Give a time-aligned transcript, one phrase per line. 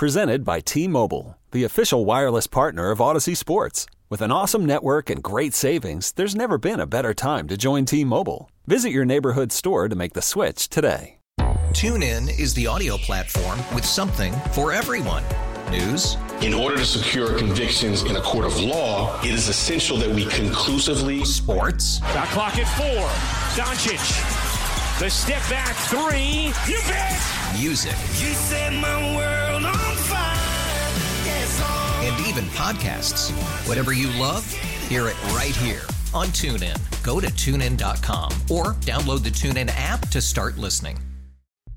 [0.00, 3.84] Presented by T Mobile, the official wireless partner of Audacy Sports.
[4.08, 7.84] With an awesome network and great savings, there's never been a better time to join
[7.84, 8.50] T Mobile.
[8.66, 11.18] Visit your neighborhood store to make the switch today.
[11.76, 15.22] TuneIn is the audio platform with something for everyone.
[15.70, 16.16] News.
[16.40, 20.24] In order to secure convictions in a court of law, it is essential that we
[20.24, 21.26] conclusively.
[21.26, 21.98] Sports.
[22.14, 23.06] Got clock at four.
[23.54, 24.00] Doncic.
[24.98, 26.54] The step back three.
[26.66, 27.20] You bet.
[27.58, 27.92] Music.
[28.18, 29.89] You set my world on
[32.26, 33.30] even podcasts.
[33.68, 34.44] Whatever you love,
[34.88, 36.76] hear it right here on TuneIn.
[37.02, 40.98] Go to tunein.com or download the TuneIn app to start listening.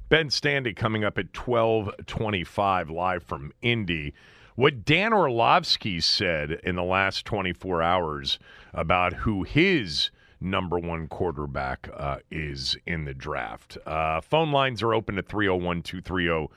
[0.10, 4.14] Ben Standig coming up at 1225 live from Indy.
[4.56, 8.38] What Dan Orlovsky said in the last 24 hours
[8.74, 13.78] about who his number one quarterback uh, is in the draft.
[13.88, 16.54] Uh, phone lines are open at 301 230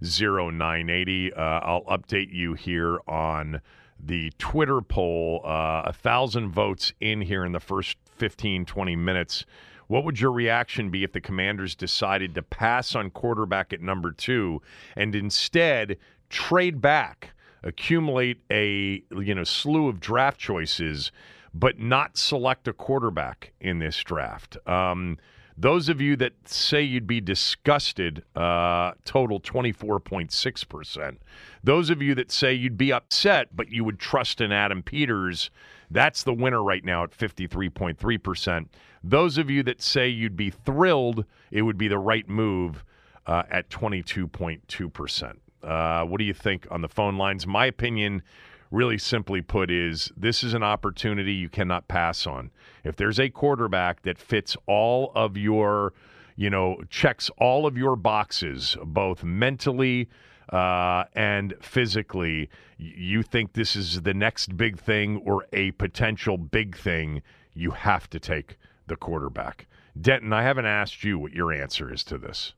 [0.00, 1.32] 0980.
[1.32, 3.60] Uh, I'll update you here on
[3.98, 5.42] the Twitter poll.
[5.44, 9.44] Uh, a thousand votes in here in the first 15, 20 minutes.
[9.88, 14.12] What would your reaction be if the Commanders decided to pass on quarterback at number
[14.12, 14.60] two
[14.94, 15.96] and instead
[16.28, 17.30] trade back,
[17.62, 21.10] accumulate a you know slew of draft choices,
[21.54, 24.58] but not select a quarterback in this draft?
[24.68, 25.16] Um,
[25.60, 31.16] those of you that say you'd be disgusted, uh, total 24.6%.
[31.64, 35.50] Those of you that say you'd be upset, but you would trust in Adam Peters,
[35.90, 38.66] that's the winner right now at 53.3%.
[39.02, 42.84] Those of you that say you'd be thrilled, it would be the right move
[43.26, 45.36] uh, at 22.2%.
[45.62, 47.48] Uh, what do you think on the phone lines?
[47.48, 48.22] My opinion,
[48.70, 52.50] really simply put, is this is an opportunity you cannot pass on.
[52.84, 55.92] If there's a quarterback that fits all of your,
[56.36, 60.08] you know, checks all of your boxes, both mentally,
[60.50, 66.76] uh, and physically, you think this is the next big thing or a potential big
[66.76, 67.22] thing,
[67.54, 69.66] you have to take the quarterback.
[70.00, 72.54] Denton, I haven't asked you what your answer is to this.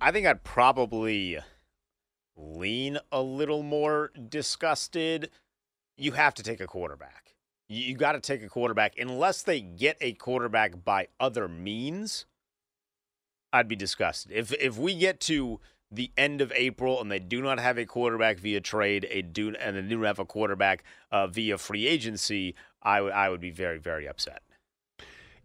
[0.00, 1.38] I think I'd probably
[2.36, 5.30] lean a little more disgusted.
[5.96, 7.34] You have to take a quarterback.
[7.68, 12.26] You, got to take a quarterback unless they get a quarterback by other means.
[13.52, 14.32] I'd be disgusted.
[14.32, 15.60] If if we get to
[15.90, 19.54] the end of April and they do not have a quarterback via trade, a do
[19.58, 23.40] and they do not have a quarterback uh, via free agency, I would I would
[23.40, 24.42] be very very upset.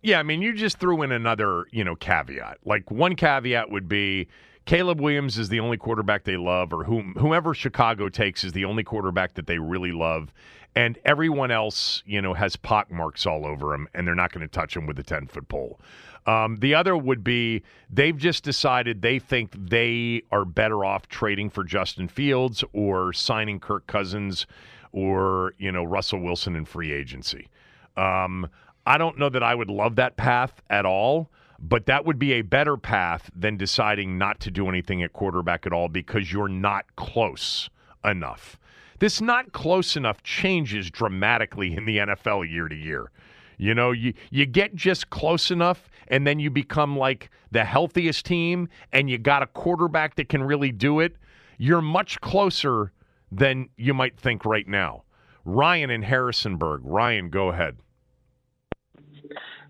[0.01, 2.59] Yeah, I mean, you just threw in another, you know, caveat.
[2.63, 4.27] Like one caveat would be
[4.67, 8.65] Caleb Williams is the only quarterback they love, or whom, whomever Chicago takes is the
[8.65, 10.33] only quarterback that they really love,
[10.75, 14.45] and everyone else, you know, has pock marks all over them, and they're not going
[14.45, 15.79] to touch him with a ten foot pole.
[16.25, 21.49] Um, the other would be they've just decided they think they are better off trading
[21.49, 24.45] for Justin Fields or signing Kirk Cousins
[24.91, 27.47] or you know Russell Wilson in free agency.
[27.95, 28.49] Um,
[28.85, 32.33] I don't know that I would love that path at all, but that would be
[32.33, 36.47] a better path than deciding not to do anything at quarterback at all because you're
[36.47, 37.69] not close
[38.03, 38.59] enough.
[38.99, 43.11] This not close enough changes dramatically in the NFL year to year.
[43.57, 48.25] You know, you, you get just close enough, and then you become like the healthiest
[48.25, 51.15] team, and you got a quarterback that can really do it.
[51.57, 52.91] You're much closer
[53.31, 55.03] than you might think right now.
[55.43, 56.81] Ryan in Harrisonburg.
[56.83, 57.77] Ryan, go ahead.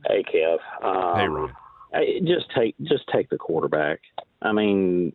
[0.07, 0.57] Hey, Kev.
[0.83, 1.53] Um, Hey, Ryan.
[1.93, 4.01] I- just take just take the quarterback.
[4.41, 5.13] I mean,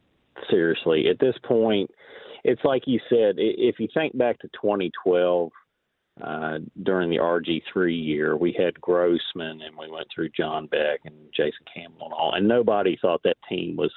[0.50, 1.90] seriously, at this point,
[2.44, 3.36] it's like you said.
[3.38, 5.52] If you think back to 2012,
[6.20, 11.14] uh, during the RG3 year, we had Grossman and we went through John Beck and
[11.34, 13.92] Jason Campbell and all, and nobody thought that team was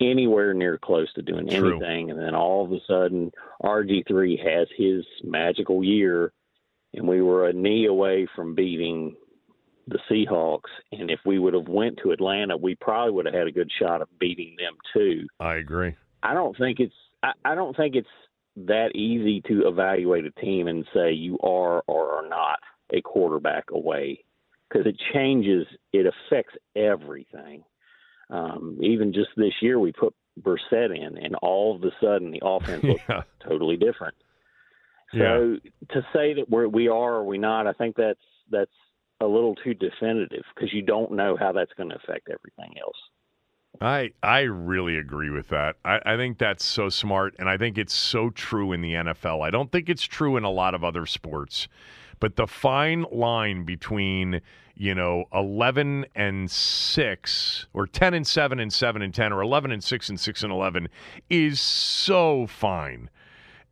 [0.00, 1.72] anywhere near close to doing True.
[1.72, 2.10] anything.
[2.10, 6.32] And then all of a sudden, RG3 has his magical year,
[6.94, 9.16] and we were a knee away from beating
[9.86, 10.70] the Seahawks.
[10.92, 13.70] And if we would have went to Atlanta, we probably would have had a good
[13.80, 15.26] shot of beating them too.
[15.40, 15.94] I agree.
[16.22, 18.08] I don't think it's I, I don't think it's
[18.56, 22.58] that easy to evaluate a team and say you are or are not
[22.92, 24.24] a quarterback away
[24.68, 27.62] because it changes it affects everything.
[28.28, 32.42] Um, even just this year, we put Brissett in, and all of a sudden the
[32.44, 33.22] offense looks Yeah.
[33.46, 34.14] totally different.
[35.12, 35.56] So
[35.90, 38.18] to say that we're, we are or we not, I think that's
[38.50, 38.70] that's
[39.20, 42.96] a little too definitive because you don't know how that's going to affect everything else.
[43.80, 45.76] I I really agree with that.
[45.84, 49.46] I, I think that's so smart, and I think it's so true in the NFL.
[49.46, 51.68] I don't think it's true in a lot of other sports,
[52.18, 54.40] but the fine line between
[54.76, 59.72] you know 11 and 6 or 10 and 7 and 7 and 10 or 11
[59.72, 60.88] and 6 and 6 and 11
[61.30, 63.08] is so fine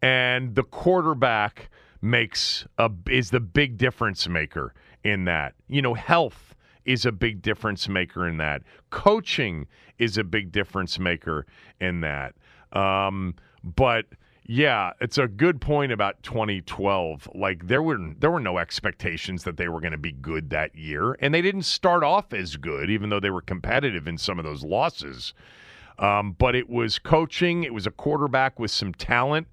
[0.01, 1.71] and the quarterback
[2.01, 4.73] makes a is the big difference maker
[5.05, 6.55] in that you know health
[6.85, 9.67] is a big difference maker in that coaching
[9.99, 11.47] is a big difference maker
[11.81, 12.35] in that
[12.73, 14.07] um, but
[14.47, 17.31] yeah, it's a good point about 2012.
[17.35, 20.77] Like there were there were no expectations that they were going to be good that
[20.77, 24.39] year, and they didn't start off as good, even though they were competitive in some
[24.39, 25.33] of those losses.
[25.99, 27.65] Um, but it was coaching.
[27.65, 29.47] It was a quarterback with some talent,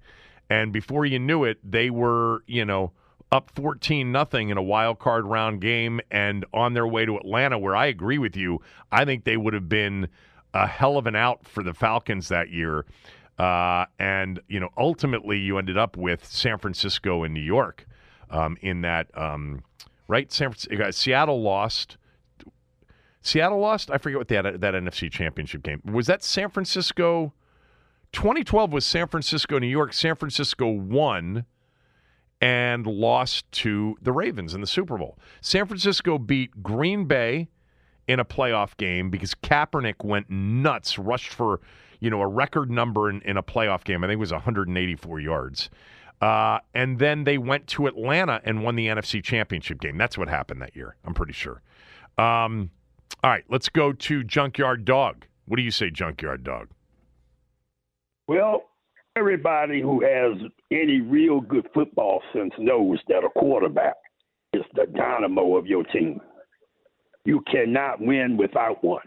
[0.50, 2.92] and before you knew it, they were you know
[3.32, 7.58] up 14 nothing in a wild card round game and on their way to Atlanta,
[7.58, 8.60] where I agree with you.
[8.92, 10.08] I think they would have been
[10.52, 12.84] a hell of an out for the Falcons that year.
[13.38, 17.86] Uh, and you know, ultimately, you ended up with San Francisco and New York
[18.30, 19.06] um, in that.
[19.18, 19.64] Um,
[20.06, 21.96] right, San Francisco, Seattle lost.
[23.22, 23.90] Seattle lost.
[23.90, 26.06] I forget what that that NFC Championship game was.
[26.06, 27.32] That San Francisco.
[28.12, 29.94] 2012 was San Francisco, New York.
[29.94, 31.46] San Francisco won
[32.42, 35.16] and lost to the Ravens in the Super Bowl.
[35.40, 37.48] San Francisco beat Green Bay
[38.06, 41.60] in a playoff game because Kaepernick went nuts, rushed for
[42.02, 44.02] you know, a record number in, in a playoff game.
[44.02, 45.70] I think it was 184 yards.
[46.20, 49.96] Uh, and then they went to Atlanta and won the NFC Championship game.
[49.96, 51.62] That's what happened that year, I'm pretty sure.
[52.18, 52.70] Um,
[53.22, 55.26] all right, let's go to Junkyard Dog.
[55.46, 56.70] What do you say, Junkyard Dog?
[58.26, 58.64] Well,
[59.16, 60.38] everybody who has
[60.70, 63.96] any real good football sense knows that a quarterback
[64.52, 66.20] is the dynamo of your team.
[67.24, 69.04] You cannot win without one.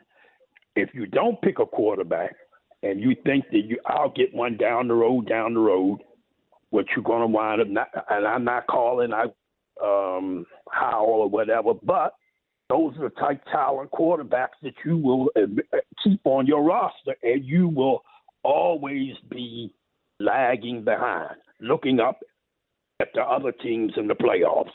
[0.75, 2.35] If you don't pick a quarterback,
[2.83, 5.99] and you think that you I'll get one down the road, down the road,
[6.69, 9.23] what you're to wind up not, and I'm not calling I
[9.83, 10.45] um
[10.81, 12.13] or whatever, but
[12.69, 17.43] those are the type talent quarterbacks that you will uh, keep on your roster, and
[17.43, 18.03] you will
[18.43, 19.73] always be
[20.19, 22.19] lagging behind, looking up
[22.99, 24.71] at the other teams in the playoffs.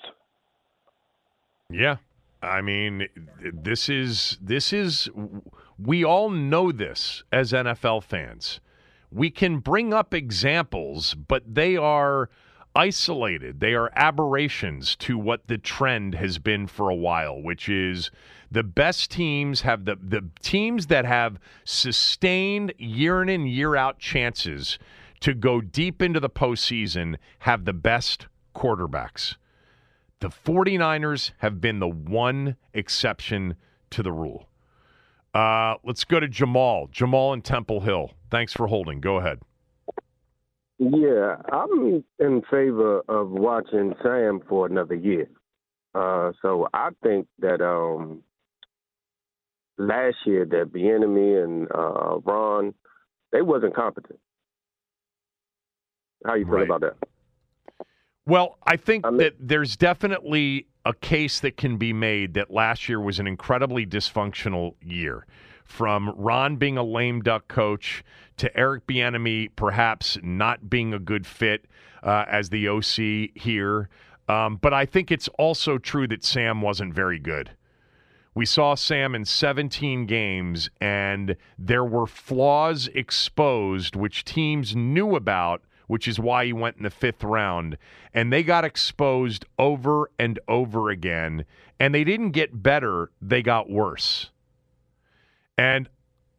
[1.70, 1.96] Yeah,
[2.42, 3.06] I mean,
[3.40, 5.08] this is this is
[5.78, 8.60] we all know this as NFL fans.
[9.12, 12.30] We can bring up examples, but they are
[12.74, 13.60] isolated.
[13.60, 18.10] They are aberrations to what the trend has been for a while, which is
[18.50, 23.98] the best teams have the, the teams that have sustained year in and year out
[23.98, 24.78] chances
[25.20, 29.36] to go deep into the postseason have the best quarterbacks.
[30.20, 33.56] The 49ers have been the one exception
[33.90, 34.48] to the rule.
[35.32, 36.88] Uh, let's go to Jamal.
[36.90, 38.12] Jamal in Temple Hill.
[38.30, 39.00] Thanks for holding.
[39.00, 39.40] Go ahead.
[40.78, 45.28] Yeah, I'm in favor of watching Sam for another year.
[45.94, 48.22] Uh, so I think that um,
[49.76, 52.72] last year that Bieniemy and uh, Ron,
[53.32, 54.20] they wasn't competent.
[56.26, 56.64] How you feel right.
[56.64, 56.96] about that?
[58.26, 62.50] Well, I think I mean, that there's definitely a case that can be made that
[62.50, 65.26] last year was an incredibly dysfunctional year.
[65.64, 68.02] From Ron being a lame duck coach
[68.38, 71.66] to Eric Bieniemy perhaps not being a good fit
[72.02, 73.88] uh, as the OC here,
[74.28, 77.50] um, but I think it's also true that Sam wasn't very good.
[78.34, 85.62] We saw Sam in 17 games, and there were flaws exposed, which teams knew about
[85.90, 87.76] which is why he went in the fifth round.
[88.14, 91.44] And they got exposed over and over again.
[91.80, 94.30] And they didn't get better, they got worse.
[95.58, 95.88] And,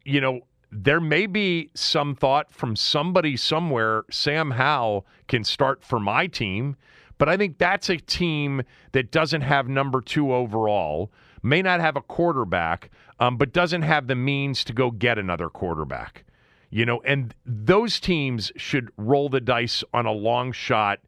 [0.06, 0.40] you know,
[0.70, 6.76] there may be some thought from somebody somewhere Sam Howell can start for my team,
[7.18, 11.96] but I think that's a team that doesn't have number two overall, may not have
[11.96, 12.88] a quarterback,
[13.20, 16.24] um, but doesn't have the means to go get another quarterback.
[16.74, 21.00] You know, and those teams should roll the dice on a long shot,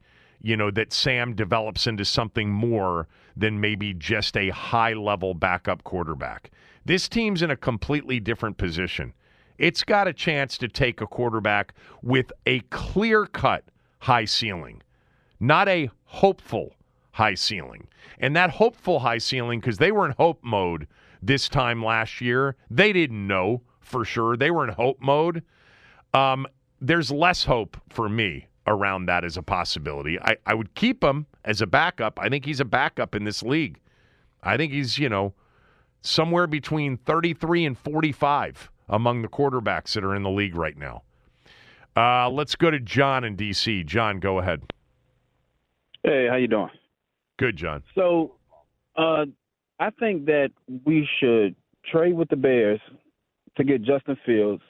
[0.43, 5.83] you know, that Sam develops into something more than maybe just a high level backup
[5.83, 6.51] quarterback.
[6.85, 9.15] This team's in a completely different position.
[9.57, 13.65] It's got a chance to take a quarterback with a clear cut
[14.01, 14.83] high ceiling,
[15.41, 16.75] not a hopeful
[17.13, 17.89] high ceiling.
[18.19, 20.89] And that hopeful high ceiling, because they were in hope mode
[21.23, 24.37] this time last year, they didn't know for sure.
[24.37, 25.43] They were in hope mode.
[26.13, 26.47] Um,
[26.81, 30.19] there's less hope for me around that as a possibility.
[30.21, 32.19] I, I would keep him as a backup.
[32.21, 33.79] I think he's a backup in this league.
[34.43, 35.35] I think he's, you know,
[36.01, 41.03] somewhere between 33 and 45 among the quarterbacks that are in the league right now.
[41.97, 43.85] Uh, let's go to John in D.C.
[43.85, 44.63] John, go ahead.
[46.03, 46.71] Hey, how you doing?
[47.39, 47.83] Good, John.
[47.95, 48.35] So,
[48.97, 49.27] uh,
[49.81, 50.51] I think that
[50.85, 51.55] we should
[51.91, 52.81] trade with the Bears
[53.57, 54.63] to get Justin Fields,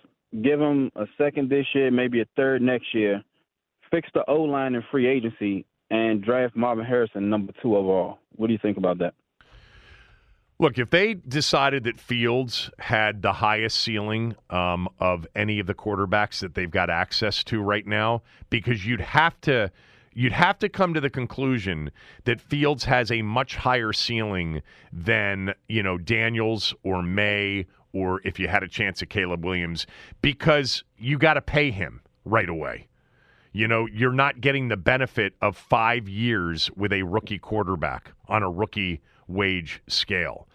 [0.43, 3.23] give him a second this year, maybe a third next year,
[3.91, 8.19] fix the O line in free agency, and draft Marvin Harrison number two overall.
[8.37, 9.15] What do you think about that?
[10.61, 15.75] Look, if they decided that Fields had the highest ceiling um, of any of the
[15.75, 19.71] quarterbacks that they've got access to right now, because you'd have to
[20.17, 21.91] you'd have to come to the conclusion
[22.25, 24.63] that Fields has a much higher ceiling
[24.93, 29.87] than you know Daniels or Maye or if you had a chance at Caleb Williams,
[30.21, 32.89] because you got to pay him right away.
[33.53, 38.43] You know, you're not getting the benefit of five years with a rookie quarterback on
[38.43, 40.49] a rookie wage scale.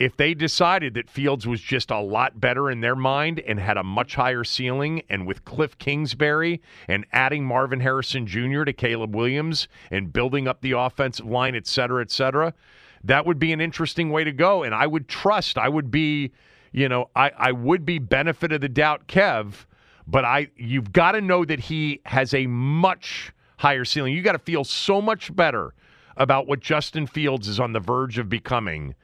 [0.00, 3.76] If they decided that Fields was just a lot better in their mind and had
[3.76, 8.64] a much higher ceiling, and with Cliff Kingsbury and adding Marvin Harrison Jr.
[8.64, 12.52] to Caleb Williams and building up the offensive line, et cetera, et cetera,
[13.04, 14.64] that would be an interesting way to go.
[14.64, 16.32] And I would trust, I would be,
[16.72, 19.66] you know, I, I would be benefit of the doubt, Kev,
[20.06, 24.14] but I you've got to know that he has a much higher ceiling.
[24.14, 25.74] You got to feel so much better
[26.16, 28.94] about what Justin Fields is on the verge of becoming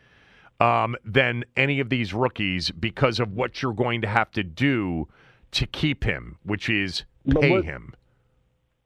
[0.60, 5.08] um, than any of these rookies because of what you're going to have to do
[5.52, 7.04] to keep him, which is
[7.40, 7.94] pay what, him.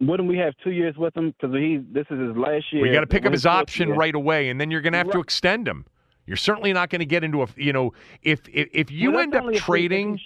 [0.00, 2.82] Wouldn't we have two years with him because he this is his last year?
[2.82, 3.96] We got to pick up his option year.
[3.96, 5.86] right away, and then you're going to have to extend him.
[6.26, 9.20] You're certainly not going to get into a you know if if, if you Well,
[9.20, 10.18] end up only if he- if he trading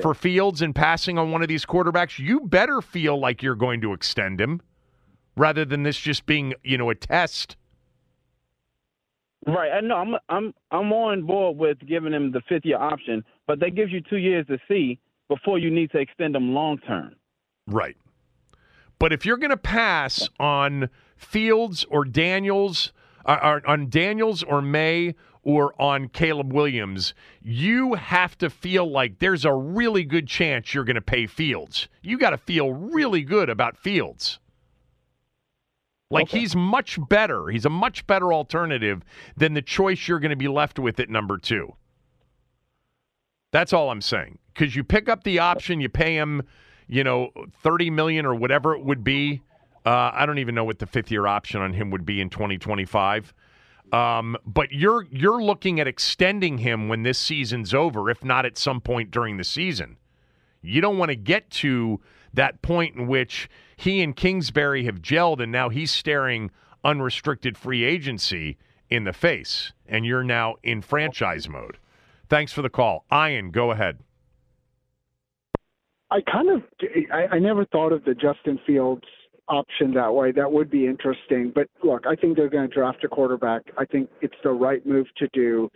[0.00, 3.80] for Fields and passing on one of these quarterbacks, you better feel like you're going
[3.82, 4.60] to extend him
[5.36, 7.56] rather than this just being you know a test.
[9.46, 9.72] Right.
[9.72, 9.96] I know.
[9.96, 13.92] I'm I'm I'm on board with giving him the fifth year option, but that gives
[13.92, 17.14] you two years to see before you need to extend him long term.
[17.66, 17.96] Right.
[18.98, 22.92] But if you're going to pass on Fields or Daniels,
[23.26, 29.18] uh, or on Daniels or Maye or on Caleb Williams, you have to feel like
[29.18, 31.88] there's a really good chance you're going to pay Fields.
[32.02, 34.38] You got to feel really good about Fields.
[36.10, 37.48] Like he's much better.
[37.48, 39.02] He's a much better alternative
[39.36, 41.74] than the choice you're going to be left with at number two.
[43.50, 44.38] That's all I'm saying.
[44.52, 46.42] Because you pick up the option, you pay him,
[46.86, 47.30] you know,
[47.62, 49.40] thirty million or whatever it would be.
[49.86, 52.28] Uh, I don't even know what the fifth year option on him would be in
[52.28, 53.32] 2025.
[53.92, 58.56] Um, but you're you're looking at extending him when this season's over, if not at
[58.56, 59.98] some point during the season.
[60.62, 62.00] You don't want to get to
[62.32, 66.50] that point in which he and Kingsbury have gelled, and now he's staring
[66.82, 68.56] unrestricted free agency
[68.88, 71.76] in the face, and you're now in franchise mode.
[72.28, 73.50] Thanks for the call, Ian.
[73.50, 73.98] Go ahead.
[76.10, 76.62] I kind of
[77.12, 79.04] I, I never thought of the Justin Fields
[79.52, 80.32] option that way.
[80.32, 81.52] That would be interesting.
[81.54, 83.62] But look, I think they're going to draft a quarterback.
[83.78, 85.68] I think it's the right move to do.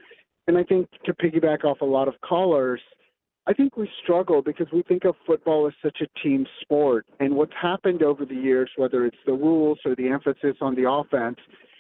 [0.47, 2.81] And I think to piggyback off a lot of callers,
[3.47, 7.07] I think we struggle because we think of football as such a team sport.
[7.21, 10.91] And what's happened over the years, whether it's the rules or the emphasis on the
[10.91, 11.37] offense,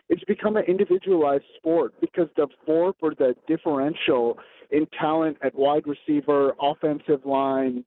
[0.08, 4.38] it's become an individualized sport because the VORP or the differential
[4.70, 7.84] in talent at wide receiver, offensive line,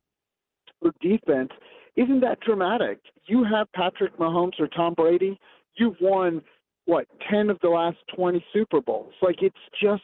[0.82, 1.52] or defense
[2.00, 3.00] isn't that dramatic.
[3.26, 5.40] You have Patrick Mahomes or Tom Brady,
[5.76, 6.42] you've won
[6.86, 9.14] what, 10 of the last 20 Super Bowls.
[9.22, 10.04] Like it's just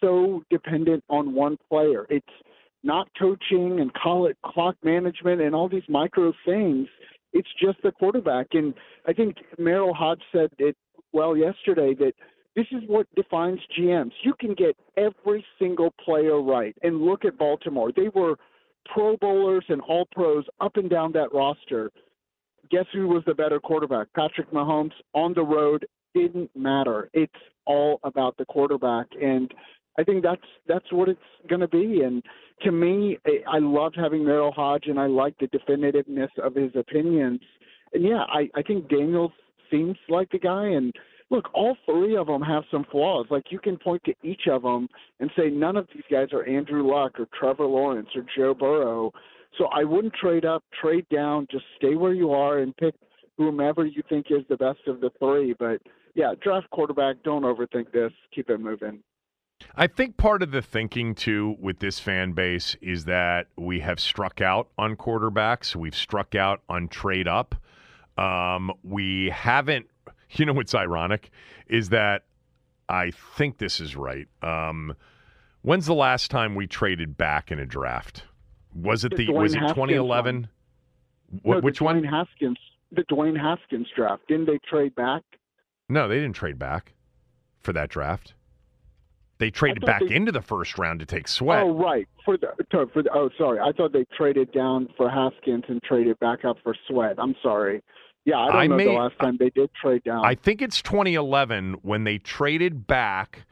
[0.00, 2.06] so dependent on one player.
[2.08, 2.26] It's
[2.84, 6.86] not coaching and call it clock management and all these micro things.
[7.32, 8.46] It's just the quarterback.
[8.52, 8.72] And
[9.06, 10.76] I think Merril Hoge said it
[11.12, 12.12] well yesterday that
[12.54, 14.12] this is what defines GMs.
[14.22, 16.76] You can get every single player right.
[16.82, 17.92] And look at Baltimore.
[17.94, 18.36] They were
[18.86, 21.90] Pro Bowlers and All Pros up and down that roster.
[22.70, 24.08] Guess who was the better quarterback?
[24.14, 27.10] Patrick Mahomes on the road didn't matter.
[27.12, 27.32] It's
[27.66, 29.52] all about the quarterback, and
[29.98, 32.02] I think that's that's what it's going to be.
[32.02, 32.22] And
[32.62, 33.18] to me,
[33.50, 37.40] I loved having Merril Hoge, and I like the definitiveness of his opinions.
[37.92, 39.32] And yeah, I I think Daniels
[39.70, 40.92] seems like the guy, and
[41.30, 43.26] look, all three of them have some flaws.
[43.30, 44.88] Like you can point to each of them
[45.20, 49.12] and say none of these guys are Andrew Luck or Trevor Lawrence or Joe Burrow.
[49.56, 52.94] So I wouldn't trade up, trade down, just stay where you are and pick
[53.36, 55.54] whomever you think is the best of the three.
[55.58, 55.80] But
[56.14, 57.22] yeah, draft quarterback.
[57.24, 58.12] Don't overthink this.
[58.34, 59.02] Keep it moving.
[59.74, 64.00] I think part of the thinking too with this fan base is that we have
[64.00, 65.74] struck out on quarterbacks.
[65.74, 67.54] We've struck out on trade up.
[68.16, 69.86] Um, we haven't.
[70.32, 71.30] You know what's ironic
[71.68, 72.24] is that
[72.88, 74.28] I think this is right.
[74.42, 74.94] Um,
[75.62, 78.24] when's the last time we traded back in a draft?
[78.74, 80.34] Was it The the was it 2011?
[80.36, 80.48] one.
[81.42, 82.04] What, No, which one?
[82.04, 82.58] Haskins,
[82.92, 84.22] the Dwayne Haskins draft.
[84.28, 85.22] Didn't they trade back?
[85.88, 86.94] No, they didn't trade back
[87.62, 88.34] for that draft.
[89.38, 91.62] They traded back they- into the first round to take Sweat.
[91.62, 92.08] Oh, right.
[92.24, 93.60] For the, to- for the oh, sorry.
[93.60, 97.16] I thought they traded down for Haskins and traded back up for Sweat.
[97.18, 97.82] I'm sorry.
[98.28, 100.22] Yeah, I don't I know may- the last time they did trade down.
[100.22, 103.46] I think it's 2011 when they traded back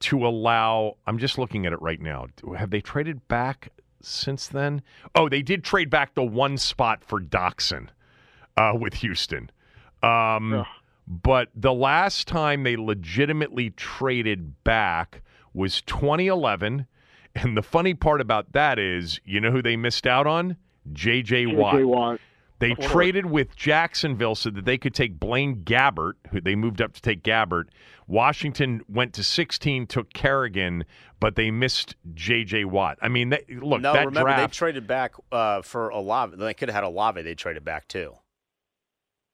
[0.00, 0.96] to allow.
[1.06, 2.26] I'm just looking at it right now.
[2.56, 3.68] Have they traded back
[4.02, 4.82] since then?
[5.14, 7.88] Oh, they did trade back the one spot for Dotson
[8.56, 9.48] uh, with Houston.
[10.02, 10.66] Um,
[11.06, 15.22] But the last time they legitimately traded back
[15.54, 16.86] was 2011.
[17.36, 20.56] And the funny part about that is, you know who they missed out on?
[20.92, 21.46] J.J.
[21.46, 21.74] Watt.
[21.74, 21.84] J.J.
[21.84, 22.20] Watt.
[22.58, 22.90] They course.
[22.90, 27.02] traded with Jacksonville so that they could take Blaine Gabbert, who they moved up to
[27.02, 27.64] take Gabbert.
[28.06, 30.84] Washington went to 16, took Kerrigan,
[31.20, 32.64] but they missed J.J.
[32.64, 32.98] Watt.
[33.02, 34.52] I mean, they, look, no, that remember draft.
[34.52, 36.36] they traded back uh, for Olave.
[36.36, 37.20] They could have had Olave.
[37.22, 38.14] They traded back too.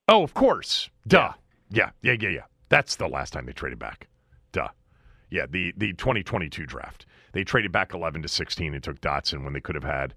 [0.08, 0.90] oh, of course.
[1.06, 1.32] Duh.
[1.70, 1.90] Yeah.
[2.02, 2.44] yeah, yeah, yeah.
[2.70, 4.08] That's the last time they traded back.
[4.52, 4.68] Duh.
[5.30, 7.06] Yeah, the, the 2022 draft.
[7.32, 10.14] They traded back 11 to 16 and took Dotson when they could have had,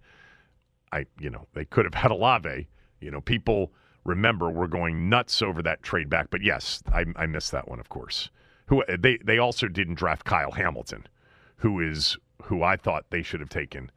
[0.92, 2.68] I, you know, they could have had Olave.
[3.00, 3.72] You know, people
[4.04, 6.30] remember we're going nuts over that trade back.
[6.30, 8.30] But yes, I, I missed that one, of course.
[8.68, 11.08] Who they they also didn't draft Kyle Hamilton,
[11.58, 13.92] who is who I thought they should have taken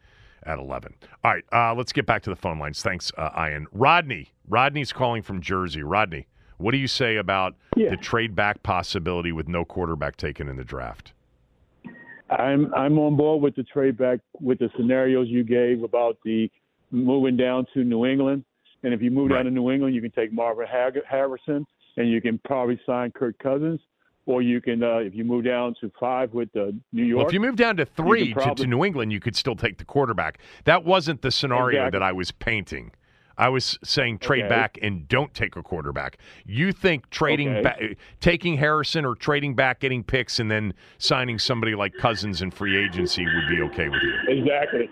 [0.44, 0.94] at 11.
[1.24, 2.82] All right, uh, let's get back to the phone lines.
[2.82, 3.66] Thanks, uh, Ian.
[3.72, 4.32] Rodney.
[4.48, 5.82] Rodney's calling from Jersey.
[5.82, 6.26] Rodney,
[6.58, 10.64] what do you say about the trade back possibility with no quarterback taken in the
[10.64, 11.12] draft?
[12.30, 16.50] I'm I'm on board with the trade back with the scenarios you gave about the
[16.90, 18.44] moving down to New England,
[18.82, 21.66] and if you move down to New England, you can take Marvin Hag- Harrison,
[21.96, 23.80] and you can probably sign Kirk Cousins,
[24.26, 27.18] or you can uh, if you move down to five with uh, New York.
[27.18, 29.78] Well, if you move down to three to, to New England, you could still take
[29.78, 30.38] the quarterback.
[30.64, 31.98] That wasn't the scenario Exactly.
[31.98, 32.92] that I was painting.
[33.40, 34.48] I was saying trade Okay.
[34.48, 36.18] back and don't take a quarterback.
[36.44, 37.62] You think trading Okay.
[37.62, 37.80] back,
[38.20, 42.76] taking Harrison or trading back, getting picks, and then signing somebody like Cousins in free
[42.76, 44.14] agency would be okay with you?
[44.26, 44.90] exactly,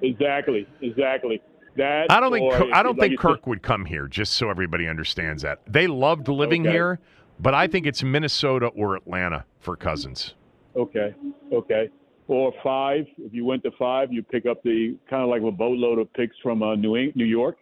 [0.00, 1.42] exactly, exactly.
[1.76, 4.06] That I don't think Kirk- I don't like think said- Kirk would come here.
[4.06, 6.72] Just so everybody understands that they loved living Okay.
[6.72, 7.00] here,
[7.40, 10.34] but I think it's Minnesota or Atlanta for Cousins.
[10.76, 11.14] Okay,
[11.52, 11.88] okay.
[12.28, 13.06] Or five.
[13.18, 16.12] If you went to five, you pick up the kind of like a boatload of
[16.12, 17.56] picks from uh, New New York.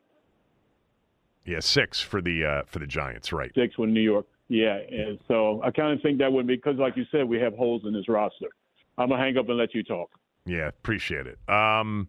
[1.44, 3.50] Yeah, six for the uh, for the Giants, right?
[3.54, 4.26] Six with New York.
[4.48, 7.38] Yeah, and so I kind of think that would be because, like you said, we
[7.38, 8.48] have holes in this roster.
[8.98, 10.10] I'm gonna hang up and let you talk.
[10.44, 11.38] Yeah, appreciate it.
[11.48, 12.08] Um,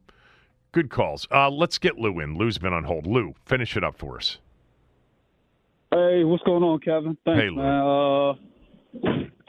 [0.72, 1.28] good calls.
[1.32, 2.36] Uh, let's get Lou in.
[2.36, 3.06] Lou's been on hold.
[3.08, 4.38] Lou, finish it up for us.
[5.92, 7.18] Hey, what's going on, Kevin?
[7.26, 7.62] Thanks, Hey, Lou.
[7.62, 8.34] Uh,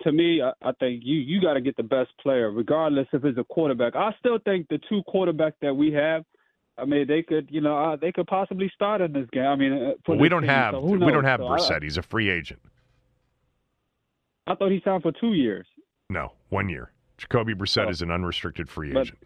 [0.03, 3.25] to me, I, I think you you got to get the best player, regardless if
[3.25, 3.95] it's a quarterback.
[3.95, 6.25] I still think the two quarterbacks that we have,
[6.77, 9.45] I mean, they could, you know, uh, they could possibly start in this game.
[9.47, 11.83] I mean, uh, for Well, we don't team, have so we don't have Brissett.
[11.85, 12.61] He's a free agent.
[14.49, 15.67] I, thought he signed for two years.
[16.11, 16.91] No, one year.
[17.17, 17.91] Jacoby Brissett Oh.
[17.91, 19.19] is an unrestricted free But- agent.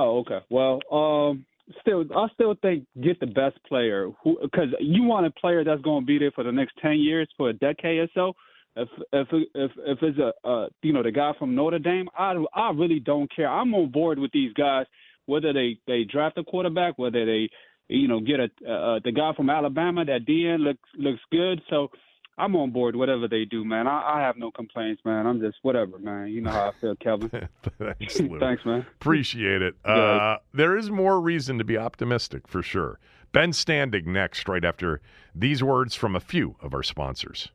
[0.00, 0.38] Oh, okay.
[0.48, 1.44] Well, um,
[1.82, 6.02] still, I still think get the best player because you want a player that's going
[6.02, 8.32] to be there for the next ten years, for a decade or so.
[8.76, 12.34] If if if if it's a uh, you know the guy from Notre Dame, I
[12.54, 13.48] I really don't care.
[13.48, 14.86] I'm on board with these guys,
[15.26, 17.50] whether they they draft a quarterback, whether they
[17.88, 21.60] you know get a uh, the guy from Alabama that DN looks looks good.
[21.68, 21.90] So
[22.38, 23.86] I'm on board whatever they do, man.
[23.86, 25.26] I, I have no complaints, man.
[25.26, 26.28] I'm just whatever, man.
[26.28, 27.30] You know how I feel, Kevin.
[27.78, 28.38] Thanks, Lou.
[28.38, 28.86] Thanks, man.
[29.00, 29.74] Appreciate it.
[29.84, 29.92] Yeah.
[29.92, 32.98] Uh, there is more reason to be optimistic for sure.
[33.32, 35.00] Ben Standig next, right after
[35.34, 37.48] these words from a few of our sponsors.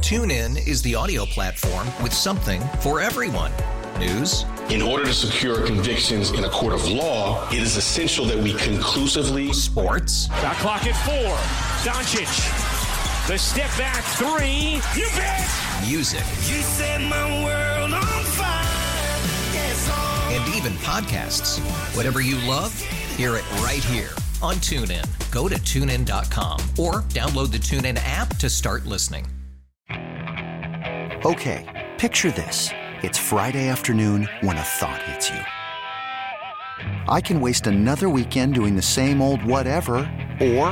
[0.00, 3.52] TuneIn is the audio platform with something for everyone.
[3.98, 8.38] News, In order to secure convictions in a court of law, it is essential that
[8.38, 9.52] we conclusively.
[9.52, 10.26] Sports.
[10.40, 11.36] Shot clock at four.
[11.92, 12.69] Doncic.
[13.30, 14.80] The step back three.
[15.00, 15.48] You bet.
[15.86, 19.20] music, You set my world on fire.
[19.54, 19.88] Yes,
[20.32, 21.60] and even podcasts.
[21.94, 22.76] Whatever you love,
[23.14, 24.10] hear it right here
[24.42, 25.06] on TuneIn.
[25.30, 29.28] Go to tunein.com or download the TuneIn app to start listening.
[31.24, 32.70] Okay, picture this.
[33.04, 37.06] It's Friday afternoon when a thought hits you.
[37.08, 39.98] I can waste another weekend doing the same old whatever,
[40.40, 40.66] or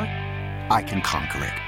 [0.74, 1.67] I can conquer it.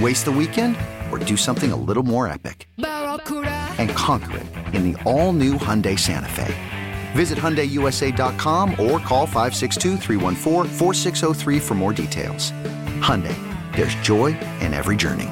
[0.00, 0.76] Waste the weekend
[1.10, 2.68] or do something a little more epic?
[2.76, 6.54] And conquer it in the all-new Hyundai Santa Fe.
[7.16, 9.96] Visit HyundaiUSA.com or call 562
[11.60, 12.52] for more details.
[13.00, 13.34] Hyundai,
[13.74, 15.28] there's joy in every journey.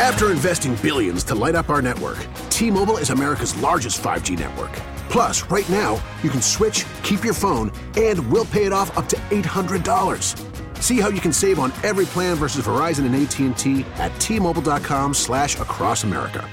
[0.00, 4.72] After investing billions to light up our network, T-Mobile is America's largest 5G network.
[5.08, 9.06] Plus, right now, you can switch, keep your phone, and we'll pay it off up
[9.08, 10.53] to $800.
[10.80, 15.58] See how you can save on every plan versus Verizon and AT&T at T-Mobile.com slash
[15.58, 16.48] across America.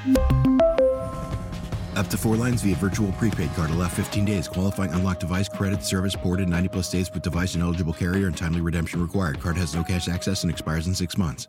[1.95, 3.69] Up to four lines via virtual prepaid card.
[3.69, 4.47] Allow 15 days.
[4.47, 8.35] Qualifying unlocked device credit service ported 90 plus days with device and eligible carrier and
[8.35, 9.39] timely redemption required.
[9.39, 11.47] Card has no cash access and expires in six months.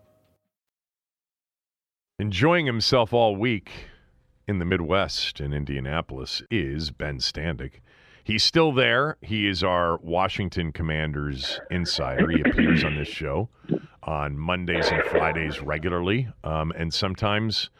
[2.18, 3.70] Enjoying himself all week
[4.46, 7.80] in the Midwest in Indianapolis is Ben Standig.
[8.24, 9.16] He's still there.
[9.20, 12.30] He is our Washington Commanders insider.
[12.30, 13.48] He appears on this show
[14.04, 17.70] on Mondays and Fridays regularly, um, and sometimes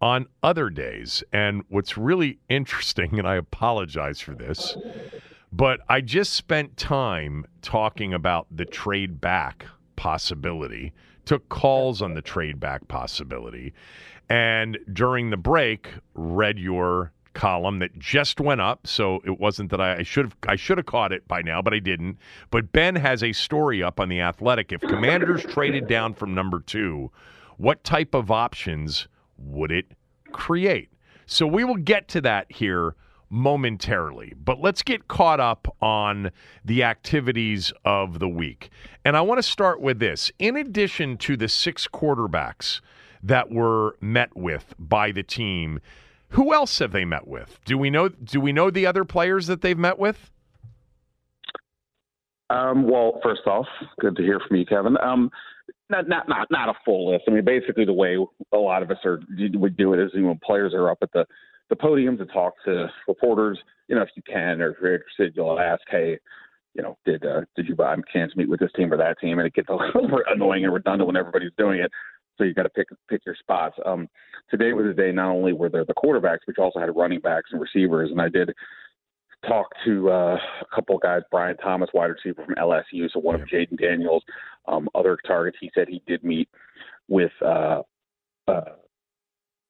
[0.00, 1.22] on other days.
[1.32, 4.76] And what's really interesting, and I apologize for this,
[5.52, 10.92] but I just spent time talking about the trade back possibility,
[11.24, 13.72] took calls on the trade back possibility,
[14.28, 18.86] and during the break, read your column that just went up.
[18.86, 21.60] So it wasn't that I, I should have I should have caught it by now,
[21.60, 22.18] but I didn't.
[22.50, 24.72] But Ben has a story up on the Athletic.
[24.72, 27.10] If Commanders traded down from number two,
[27.56, 29.92] what type of options would it
[30.32, 30.90] create?
[31.26, 32.94] So we will get to that here
[33.30, 34.32] momentarily.
[34.36, 36.30] But let's get caught up on
[36.64, 38.70] the activities of the week.
[39.04, 40.30] And I want to start with this.
[40.38, 42.80] In addition to the six quarterbacks
[43.22, 45.80] that were met with by the team,
[46.34, 47.58] who else have they met with?
[47.64, 50.30] Do we know do we know the other players that they've met with?
[52.50, 53.66] Um, well, first off,
[54.00, 54.96] good to hear from you, Kevin.
[54.98, 55.30] Um,
[55.90, 57.24] not not not not a full list.
[57.28, 58.18] I mean, basically, the way
[58.52, 59.20] a lot of us are
[59.54, 61.24] would do it is, know, players are up at the
[61.70, 63.58] the podium to talk to reporters.
[63.88, 66.18] You know, if you can, or if you're interested, you'll ask, hey,
[66.74, 69.38] you know, did uh, did you by chance meet with this team or that team?
[69.38, 71.90] And it gets a little annoying and redundant when everybody's doing it.
[72.36, 73.76] So you got to pick pick your spots.
[73.84, 74.08] Um,
[74.50, 77.20] today was a day not only were there the quarterbacks, but you also had running
[77.20, 78.10] backs and receivers.
[78.10, 78.52] And I did
[79.48, 83.40] talk to uh, a couple of guys, Brian Thomas, wide receiver from LSU, so one
[83.40, 84.22] of Jayden Daniels,
[84.66, 85.58] um, other targets.
[85.60, 86.48] He said he did meet
[87.08, 87.82] with uh,
[88.48, 88.60] uh,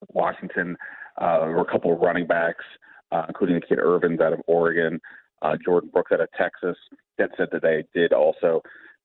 [0.08, 0.76] Washington.
[1.20, 2.64] Uh, there were a couple of running backs,
[3.12, 5.00] uh, including the kid Irvins out of Oregon,
[5.42, 6.76] uh, Jordan Brooks out of Texas,
[7.18, 8.62] that said that they did also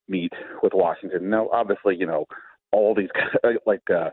[0.08, 0.32] meet
[0.64, 1.30] with Washington.
[1.30, 2.26] Now, obviously, you know,
[2.72, 3.10] all these
[3.66, 4.10] like, uh,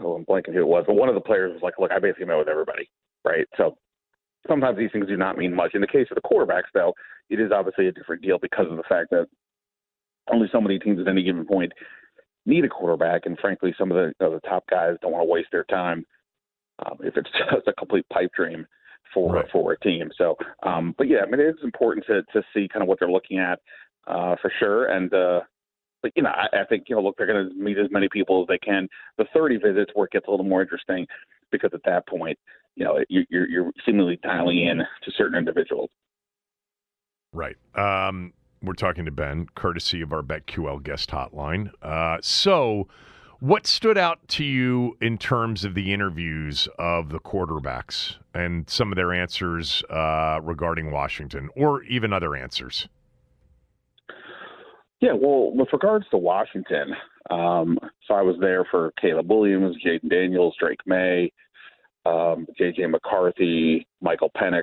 [0.00, 1.98] oh, I'm blanking who it was, but one of the players was like, look, I
[1.98, 2.90] basically met with everybody,
[3.24, 3.46] right?
[3.56, 3.76] So
[4.48, 5.74] sometimes these things do not mean much.
[5.74, 6.94] In the case of the quarterbacks, though,
[7.30, 9.26] it is obviously a different deal because of the fact that
[10.32, 11.72] only so many teams at any given point
[12.46, 15.22] need a quarterback, and frankly, some of the, you know, the top guys don't want
[15.22, 16.04] to waste their time
[16.84, 18.66] um, if it's just a complete pipe dream
[19.12, 19.46] for right.
[19.52, 20.10] for a team.
[20.16, 23.10] So, um, but yeah, I mean, it's important to to see kind of what they're
[23.10, 23.60] looking at
[24.06, 25.12] uh, for sure, and.
[25.12, 25.40] Uh,
[26.04, 28.08] but you know, I, I think you know, look, they're going to meet as many
[28.12, 28.86] people as they can.
[29.16, 31.06] The 30 visits where it gets a little more interesting,
[31.50, 32.38] because at that point,
[32.76, 35.88] you know, you, you're you're seemingly dialing in to certain individuals.
[37.32, 37.56] Right.
[37.74, 41.70] Um, we're talking to Ben, courtesy of our BetQL guest hotline.
[41.80, 42.86] Uh, so,
[43.40, 48.92] what stood out to you in terms of the interviews of the quarterbacks and some
[48.92, 52.88] of their answers uh, regarding Washington, or even other answers?
[55.04, 56.94] Yeah, well, with regards to Washington,
[57.28, 61.30] um, so I was there for Caleb Williams, Jayden Daniels, Drake Maye,
[62.06, 62.86] um, J.J.
[62.86, 64.62] McCarthy, Michael Penix.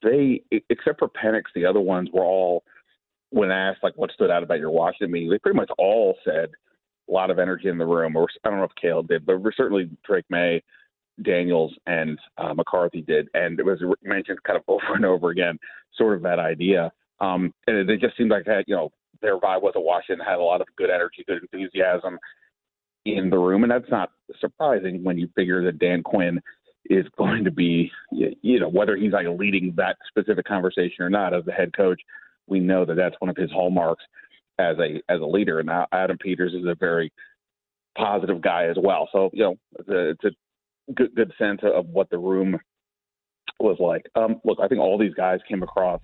[0.00, 2.62] They, except for Penix, the other ones were all
[3.30, 6.50] when asked like what stood out about your Washington meeting, they pretty much all said
[7.08, 8.14] a lot of energy in the room.
[8.14, 10.62] Or I don't know if Caleb did, but certainly Drake Maye,
[11.20, 15.58] Daniels, and uh, McCarthy did, and it was mentioned kind of over and over again,
[15.98, 16.92] sort of that idea.
[17.18, 18.92] Um, and it, it just seemed like that, you know,
[19.24, 22.18] their vibe was a Washington had a lot of good energy, good enthusiasm
[23.04, 24.10] in the room, and that's not
[24.40, 26.40] surprising when you figure that Dan Quinn
[26.86, 31.34] is going to be, you know, whether he's like leading that specific conversation or not
[31.34, 32.00] as the head coach
[32.46, 34.04] we know that that's one of his hallmarks
[34.58, 35.60] as a as a leader.
[35.60, 37.12] And Adam Peters is a very
[37.96, 39.08] positive guy as well.
[39.12, 42.58] So you know, it's a, it's a good good sense of what the room
[43.60, 44.06] was like.
[44.14, 46.00] Um, look, I think all these guys came across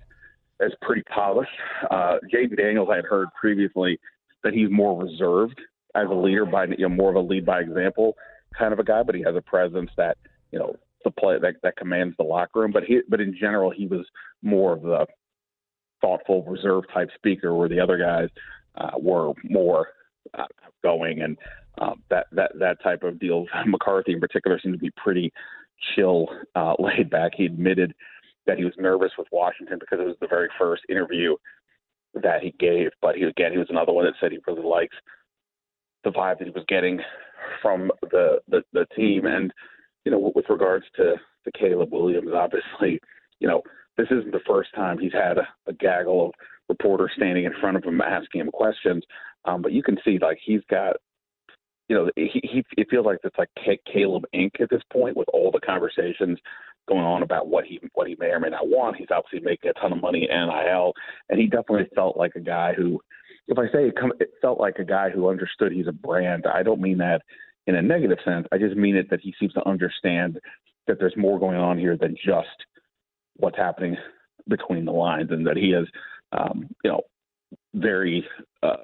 [0.63, 1.51] as pretty polished.
[1.89, 3.99] Uh, Jayden Daniels, I had heard previously
[4.43, 5.59] that he's more reserved
[5.95, 8.15] as a leader by you know more of a lead by example
[8.57, 10.17] kind of a guy, but he has a presence that
[10.51, 12.71] you know the play that, that commands the locker room.
[12.71, 14.05] But he but in general he was
[14.41, 15.05] more of the
[16.01, 18.29] thoughtful, reserve type speaker, where the other guys
[18.75, 19.89] uh, were more
[20.37, 20.45] uh,
[20.83, 21.37] and
[21.79, 23.45] uh, that that that type of deal.
[23.65, 25.31] McCarthy in particular seemed to be pretty
[25.95, 27.31] chill, uh, laid back.
[27.35, 27.93] He admitted
[28.47, 31.35] that he was nervous with Washington because it was the very first interview
[32.15, 32.89] that he gave.
[33.01, 34.95] But he again, he was another one that said he really likes
[36.03, 36.99] the vibe that he was getting
[37.61, 39.25] from the the, the team.
[39.25, 39.53] And
[40.05, 42.99] you know, with regards to to Caleb Williams, obviously,
[43.39, 43.61] you know,
[43.97, 46.33] this isn't the first time he's had a, a gaggle of
[46.69, 49.03] reporters standing in front of him asking him questions.
[49.45, 50.97] Um, but you can see like he's got
[51.91, 53.49] you know, he, he it feels like it's like
[53.91, 54.61] Caleb Inc.
[54.61, 56.39] at this point with all the conversations
[56.91, 58.97] going on about what he what he may or may not want.
[58.97, 60.93] He's obviously making a ton of money in NIL,
[61.29, 62.99] and he definitely felt like a guy who,
[63.47, 66.45] if I say it, come, it felt like a guy who understood he's a brand.
[66.45, 67.21] I don't mean that
[67.67, 68.47] in a negative sense.
[68.51, 70.39] I just mean it that he seems to understand
[70.87, 72.47] that there's more going on here than just
[73.37, 73.95] what's happening
[74.47, 75.87] between the lines, and that he is,
[76.33, 77.01] um, you know,
[77.73, 78.25] very,
[78.63, 78.77] uh,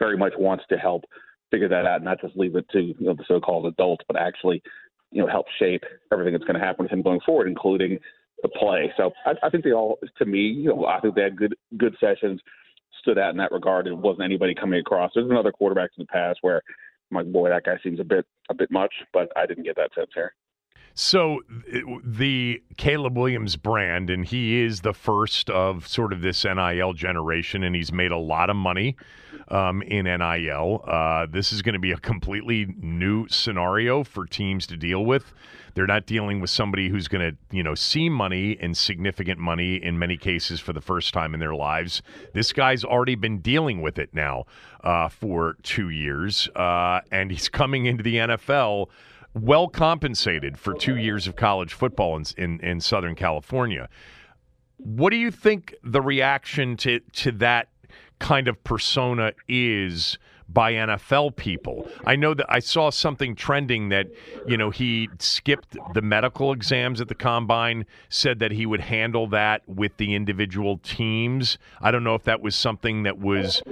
[0.00, 1.04] very much wants to help
[1.50, 4.60] figure that out, not just leave it to you know, the so-called adults, but actually,
[5.14, 7.98] you know, help shape everything that's going to happen with him going forward, including
[8.42, 8.92] the play.
[8.96, 11.54] So I, I think they all, to me, you know, I think they had good
[11.78, 12.40] good sessions,
[13.00, 13.86] stood out in that regard.
[13.86, 15.12] It wasn't anybody coming across.
[15.14, 16.60] There's been other quarterbacks in the past where
[17.10, 19.76] I'm like, boy, that guy seems a bit a bit much, but I didn't get
[19.76, 20.34] that sense here.
[20.96, 21.40] So
[22.04, 27.64] the Caleb Williams brand, and he is the first of sort of this NIL generation,
[27.64, 28.96] and he's made a lot of money
[29.48, 30.84] um, in NIL.
[30.86, 35.34] Uh, this is going to be a completely new scenario for teams to deal with.
[35.74, 39.74] They're not dealing with somebody who's going to, you know, see money and significant money
[39.74, 42.02] in many cases for the first time in their lives.
[42.32, 44.44] This guy's already been dealing with it now
[44.84, 48.86] uh, for two years, uh, and he's coming into the NFL
[49.34, 53.88] well compensated for two years of college football in, in, in Southern California.
[54.78, 57.68] What do you think the reaction to, to that
[58.18, 60.18] kind of persona is
[60.48, 61.88] by NFL people?
[62.06, 64.08] I know that I saw something trending that,
[64.46, 69.26] you know, he skipped the medical exams at the combine, said that he would handle
[69.28, 71.58] that with the individual teams.
[71.80, 73.62] I don't know if that was something that was,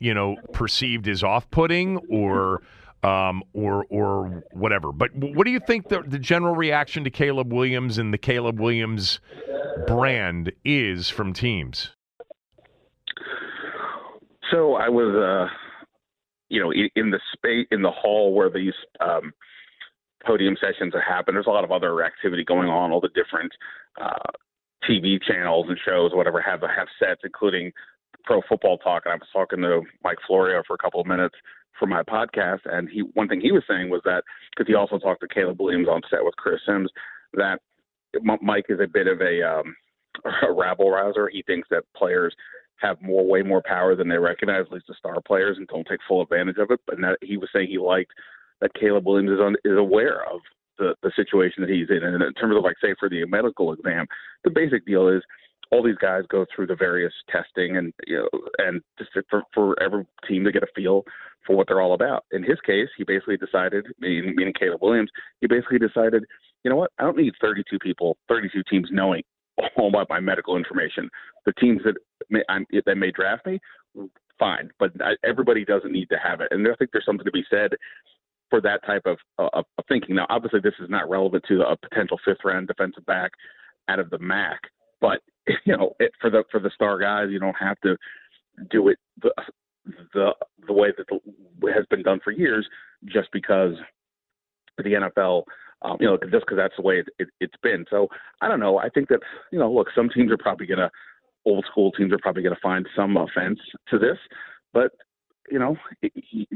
[0.00, 2.62] you know, perceived as off putting or
[3.02, 4.92] um, or or whatever.
[4.92, 8.60] But what do you think the, the general reaction to Caleb Williams and the Caleb
[8.60, 9.20] Williams
[9.86, 11.90] brand is from teams?
[14.50, 15.52] So I was, uh,
[16.48, 19.32] you know, in the space in the hall where these um,
[20.24, 21.34] podium sessions are happening.
[21.34, 22.92] There's a lot of other activity going on.
[22.92, 23.52] All the different
[24.00, 24.30] uh,
[24.88, 27.72] TV channels and shows, whatever, have have sets, including
[28.24, 29.04] Pro Football Talk.
[29.06, 31.34] And I was talking to Mike Florio for a couple of minutes
[31.82, 35.00] for my podcast, and he one thing he was saying was that because he also
[35.00, 36.88] talked to Caleb Williams on set with Chris Sims,
[37.34, 37.58] that
[38.40, 39.74] Mike is a bit of a, um,
[40.48, 41.28] a rabble rouser.
[41.28, 42.32] He thinks that players
[42.76, 45.86] have more, way more power than they recognize, at least the star players, and don't
[45.88, 46.78] take full advantage of it.
[46.86, 48.12] But that, he was saying he liked
[48.60, 50.38] that Caleb Williams is on, is aware of
[50.78, 52.04] the the situation that he's in.
[52.04, 54.06] And in terms of like say for the medical exam,
[54.44, 55.22] the basic deal is
[55.72, 59.82] all these guys go through the various testing and you know and just for for
[59.82, 61.02] every team to get a feel
[61.46, 62.24] for what they're all about.
[62.30, 66.24] In his case, he basically decided, meaning Caleb Williams, he basically decided,
[66.62, 69.22] you know what, I don't need 32 people, 32 teams knowing
[69.76, 71.08] all about my medical information.
[71.46, 71.96] The teams that
[72.30, 73.58] may I'm, that may draft me,
[74.38, 76.48] fine, but I, everybody doesn't need to have it.
[76.50, 77.72] And I think there's something to be said
[78.50, 80.14] for that type of, uh, of thinking.
[80.14, 83.32] Now, obviously, this is not relevant to a potential fifth round defensive back
[83.88, 84.60] out of the MAC,
[85.00, 85.20] but
[85.64, 87.96] you know, it, for the for the star guys, you don't have to
[88.70, 89.32] do it the
[90.14, 90.32] the,
[90.66, 92.66] the way that the, has been done for years,
[93.06, 93.74] just because
[94.78, 95.42] the NFL,
[95.82, 97.84] um, you know, just because that's the way it, it, it's been.
[97.90, 98.08] So
[98.40, 98.78] I don't know.
[98.78, 100.90] I think that you know, look, some teams are probably gonna
[101.44, 103.58] old school teams are probably to find some offense
[103.90, 104.18] to this,
[104.72, 104.92] but
[105.50, 105.76] you know,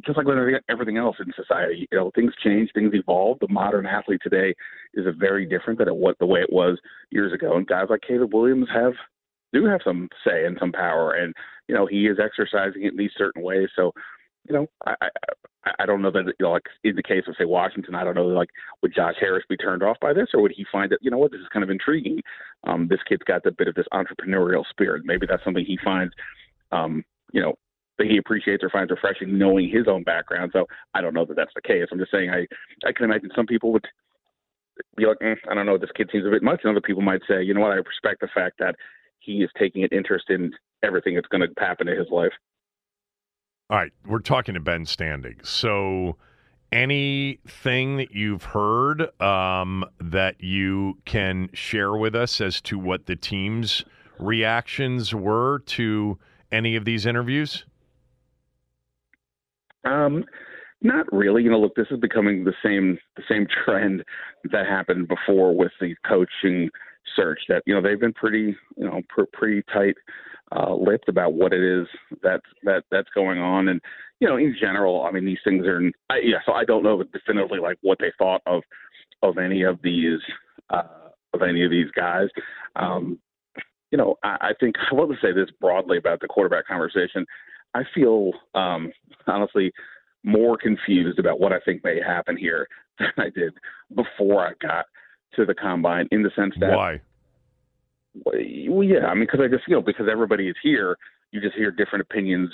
[0.04, 3.38] just like with everything else in society, you know, things change, things evolve.
[3.40, 4.54] The modern athlete today
[4.94, 6.78] is a very different than it was the way it was
[7.10, 7.56] years ago.
[7.56, 8.92] And guys like Caleb Williams have
[9.52, 11.34] do have some say and some power, and
[11.68, 13.68] you know, he is exercising it in these certain ways.
[13.74, 13.92] So,
[14.48, 14.94] you know, I
[15.64, 18.04] I, I don't know that you know, like in the case of say Washington, I
[18.04, 18.50] don't know like
[18.82, 21.18] would Josh Harris be turned off by this, or would he find that you know
[21.18, 22.20] what this is kind of intriguing?
[22.64, 25.02] Um, this kid's got a bit of this entrepreneurial spirit.
[25.04, 26.14] Maybe that's something he finds.
[26.72, 27.54] Um, you know,
[27.98, 30.50] that he appreciates or finds refreshing knowing his own background.
[30.52, 31.86] So I don't know that that's the case.
[31.90, 32.46] I'm just saying I
[32.86, 33.86] I can imagine some people would
[34.96, 37.02] be like, mm, I don't know, this kid seems a bit much, and other people
[37.02, 38.76] might say, you know what, I respect the fact that
[39.20, 42.32] he is taking an interest in everything that's going to happen in his life.
[43.68, 45.44] All right, we're talking to Ben Standig.
[45.44, 46.16] So,
[46.70, 53.16] anything that you've heard um, that you can share with us as to what the
[53.16, 53.84] team's
[54.18, 56.18] reactions were to
[56.52, 57.64] any of these interviews?
[59.86, 60.24] Um,
[60.82, 61.42] not really.
[61.42, 64.04] You know, look, this is becoming the same the same trend
[64.52, 66.68] that happened before with the coaching
[67.14, 67.40] search.
[67.48, 69.94] That you know they've been pretty you know pr- pretty tight
[70.54, 71.86] uh, lipped about what it is
[72.22, 73.80] that that that's going on, and
[74.20, 75.80] you know in general, I mean these things are.
[76.10, 78.62] I, yeah, so I don't know definitively like what they thought of
[79.22, 80.20] of any of these
[80.70, 80.82] uh,
[81.32, 82.28] of any of these guys.
[82.76, 83.18] Um,
[83.90, 87.24] you know, I, I think I want to say this broadly about the quarterback conversation.
[87.76, 88.90] I feel um,
[89.26, 89.72] honestly
[90.24, 92.66] more confused about what I think may happen here
[92.98, 93.54] than I did
[93.94, 94.86] before I got
[95.36, 96.08] to the combine.
[96.10, 97.00] In the sense that why?
[98.24, 100.96] Well, yeah, I mean, because I just you know because everybody is here,
[101.32, 102.50] you just hear different opinions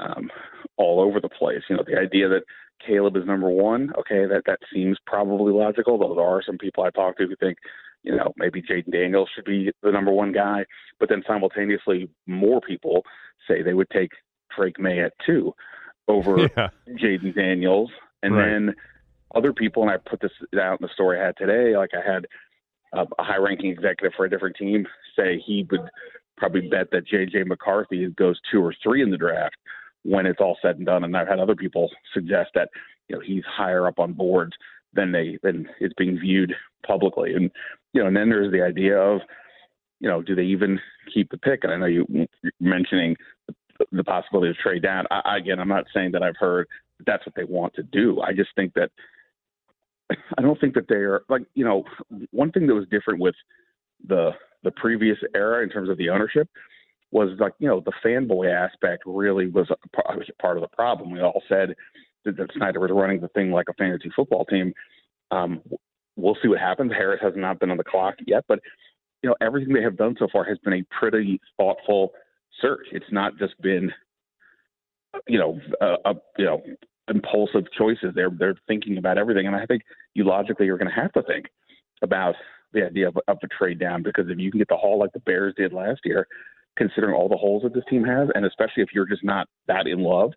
[0.00, 0.28] um,
[0.76, 1.62] all over the place.
[1.68, 2.42] You know, the idea that
[2.84, 5.98] Caleb is number one, okay, that that seems probably logical.
[5.98, 7.58] Though there are some people I talk to who think,
[8.02, 10.64] you know, maybe Jayden Daniels should be the number one guy.
[10.98, 13.04] But then simultaneously, more people
[13.46, 14.10] say they would take
[14.56, 15.54] Drake Maye at two
[16.06, 16.68] over Yeah.
[16.88, 17.90] Jayden Daniels,
[18.22, 18.48] and Right.
[18.48, 18.74] then
[19.34, 19.82] other people.
[19.82, 21.76] And I put this out in the story I had today.
[21.76, 22.26] Like I had
[22.92, 25.80] a, a high-ranking executive for a different team say he would
[26.36, 27.44] probably bet that J.J.
[27.44, 29.56] McCarthy goes two or three in the draft
[30.04, 31.04] when it's all said and done.
[31.04, 32.70] And I've had other people suggest that
[33.08, 34.52] you know he's higher up on boards
[34.94, 36.54] than they than it's being viewed
[36.86, 37.34] publicly.
[37.34, 37.50] And
[37.92, 39.20] you know, and then there's the idea of
[40.00, 40.78] you know, do they even
[41.12, 41.64] keep the pick?
[41.64, 42.06] And I know you
[42.42, 43.16] you're mentioning
[43.92, 45.06] the, possibility of trade down.
[45.10, 46.66] I, again, I'm not saying that I've heard
[46.98, 48.20] that that's what they want to do.
[48.20, 48.90] I just think that
[50.10, 51.84] I don't think that they're like you know
[52.30, 53.34] one thing that was different with
[54.06, 54.30] the
[54.64, 56.48] the previous era in terms of the ownership
[57.10, 61.10] was like you know the fanboy aspect really was a part of the problem.
[61.10, 61.74] We all said
[62.24, 64.72] that, that Snyder was running the thing like a fantasy football team.
[65.30, 65.60] Um,
[66.16, 66.92] we'll see what happens.
[66.92, 68.60] Harris has not been on the clock yet, but
[69.22, 72.12] you know everything they have done so far has been a pretty thoughtful
[72.60, 72.86] search.
[72.92, 73.92] It's not just been
[75.26, 76.62] you know a, a you know
[77.08, 78.12] impulsive choices.
[78.14, 79.82] They're they're thinking about everything, and I think
[80.14, 81.46] you logically are going to have to think
[82.02, 82.34] about
[82.72, 85.12] the idea of, of a trade down because if you can get the haul like
[85.12, 86.26] the Bears did last year,
[86.76, 89.86] considering all the holes that this team has, and especially if you're just not that
[89.86, 90.32] in love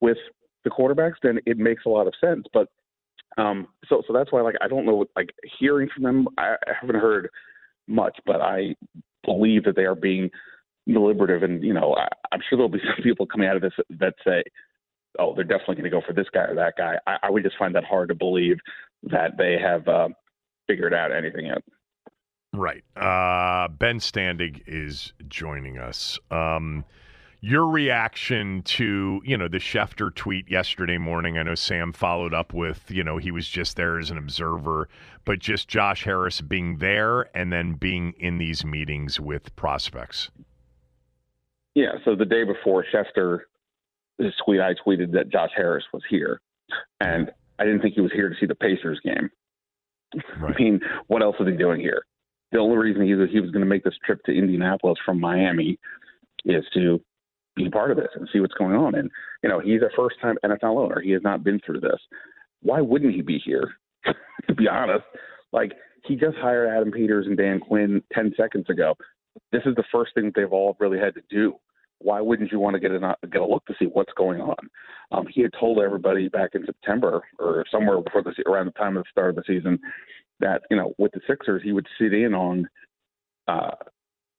[0.00, 0.18] with
[0.64, 2.46] the quarterbacks, then it makes a lot of sense.
[2.52, 2.68] But
[3.36, 6.72] um, so so that's why like I don't know like hearing from them, I, I
[6.80, 7.28] haven't heard
[7.88, 8.76] much, but I
[9.24, 10.30] believe that they are being
[10.86, 13.74] deliberative, and you know I, I'm sure there'll be some people coming out of this
[14.00, 14.42] that say.
[15.18, 16.94] Oh, they're definitely going to go for this guy or that guy.
[17.06, 18.56] I, I would just find that hard to believe
[19.02, 20.08] that they have uh,
[20.66, 21.62] figured out anything yet.
[22.54, 22.82] Right.
[22.96, 26.18] Uh, ben Standig is joining us.
[26.30, 26.86] Um,
[27.40, 31.38] your reaction to you know the Schefter tweet yesterday morning?
[31.38, 34.88] I know Sam followed up with you know he was just there as an observer,
[35.24, 40.30] but just Josh Harris being there and then being in these meetings with prospects.
[41.74, 43.40] Yeah, so the day before Schefter,
[44.18, 46.40] this tweet, I tweeted that Josh Harris was here,
[47.00, 49.30] and I didn't think he was here to see the Pacers game.
[50.44, 52.02] I mean, what else is he doing here?
[52.50, 55.18] The only reason he was, he was going to make this trip to Indianapolis from
[55.18, 55.78] Miami
[56.44, 57.00] is to
[57.56, 58.94] be part of this and see what's going on.
[58.94, 59.10] And
[59.42, 61.00] you know, he's a first-time NFL owner.
[61.00, 62.00] He has not been through this.
[62.62, 63.64] Why wouldn't he be here?
[64.48, 65.04] to be honest,
[65.52, 65.72] like
[66.04, 68.94] he just hired Adam Peters and Dan Quinn ten seconds ago.
[69.50, 71.54] This is the first thing they've all really had to do.
[71.98, 74.56] Why wouldn't you want to get a get a look to see what's going on?
[75.12, 78.96] Um, he had told everybody back in September or somewhere before the around the time
[78.96, 79.78] of the start of the season
[80.40, 82.68] that you know with the Sixers he would sit in on
[83.46, 83.70] uh,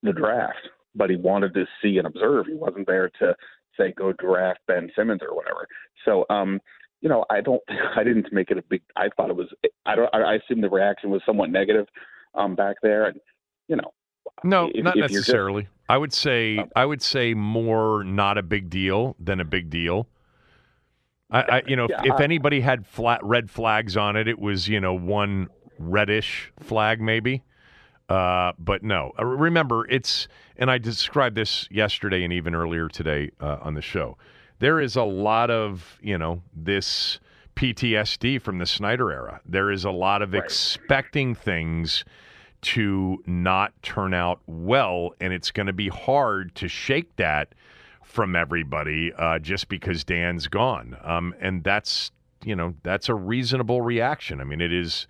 [0.02, 2.48] the draft, but he wanted to see and observe.
[2.48, 3.36] He wasn't there to
[3.78, 5.68] say go draft Ben Simmons or whatever.
[6.06, 6.60] So um,
[7.02, 7.62] you know I don't
[7.96, 8.82] I didn't make it a big.
[8.96, 9.48] I thought it was
[9.86, 11.88] I don't I, I assume the reaction was somewhat negative
[12.36, 13.20] um, back there, and
[13.68, 13.94] you know
[14.44, 15.68] No, if- not if just- necessarily.
[15.90, 20.08] I would say I would say more not a big deal than a big deal.
[21.30, 24.28] I, I you know, if, Yeah, if I- anybody had flat red flags on it,
[24.28, 27.44] it was you know one reddish flag maybe.
[28.10, 33.32] Uh, but no, Uh, remember it's and I described this yesterday and even earlier today
[33.42, 34.18] uh, on the show.
[34.60, 37.20] There is a lot of you know this
[37.56, 39.42] PTSD from the Snyder era.
[39.46, 42.04] There is a lot of expecting things
[42.64, 47.54] to not turn out well, and it's going to be hard to shake that
[48.04, 50.98] from everybody uh, just because Dan's gone.
[51.04, 52.12] Um, and that's
[52.44, 54.42] you know that's a reasonable reaction.
[54.42, 55.08] I mean, it is.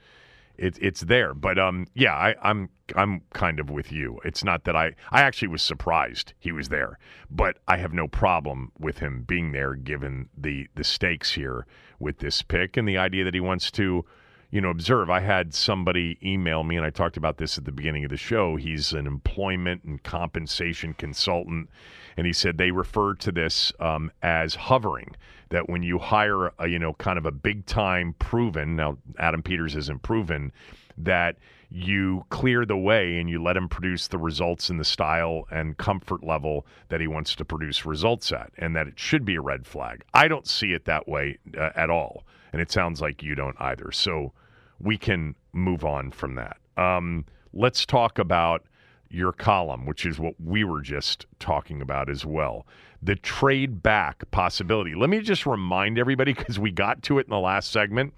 [0.55, 4.19] It, it's there, but um, yeah, I, I'm I'm kind of with you.
[4.23, 6.99] It's not that I I actually was surprised he was there,
[7.31, 11.65] but I have no problem with him being there given the the stakes here
[11.99, 14.05] with this pick and the idea that he wants to,
[14.53, 15.09] you know, observe.
[15.09, 18.17] I had somebody email me, and I talked about this at the beginning of the
[18.17, 18.55] show.
[18.55, 21.71] He's an employment and compensation consultant,
[22.17, 25.15] and he said they refer to this um, as hovering.
[25.49, 28.75] That when you hire, a, you know, kind of a big time proven.
[28.75, 30.51] Now, Adam Peters isn't proven.
[30.99, 31.37] That
[31.71, 35.75] you clear the way and you let him produce the results in the style and
[35.79, 39.41] comfort level that he wants to produce results at, and that it should be a
[39.41, 40.03] red flag.
[40.13, 43.55] I don't see it that way uh, at all, and it sounds like you don't
[43.59, 43.91] either.
[43.91, 44.31] So
[44.83, 46.57] we can move on from that.
[46.77, 48.65] Um, let's talk about
[49.09, 52.65] your column, which is what we were just talking about as well.
[53.01, 54.95] The trade back possibility.
[54.95, 58.13] Let me just remind everybody because we got to it in the last segment.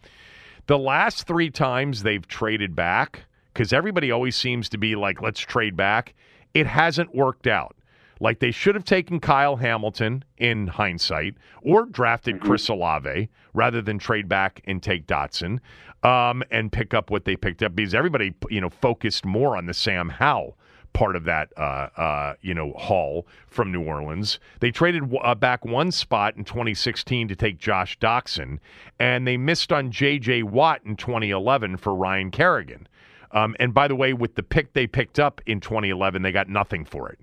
[0.67, 5.39] The last three times they've traded back, because everybody always seems to be like, let's
[5.39, 6.15] trade back.
[6.53, 7.75] It hasn't worked out.
[8.19, 13.99] Like they should have taken Kyle Hamilton in hindsight or drafted Chris Olave rather than
[13.99, 15.59] trade back and take Dotson
[16.03, 19.65] um, and pick up what they picked up because everybody, you know, focused more on
[19.65, 20.57] the Sam Howell
[20.95, 24.39] part of that, uh, uh, you know, haul from New Orleans.
[24.61, 28.59] They traded uh, back one spot in 2016 to take Josh Doctson,
[28.97, 30.43] and they missed on J.J.
[30.43, 32.87] Watt in 2011 for Ryan Kerrigan.
[33.31, 36.47] Um, and by the way, with the pick they picked up in 2011, they got
[36.47, 37.19] nothing for it.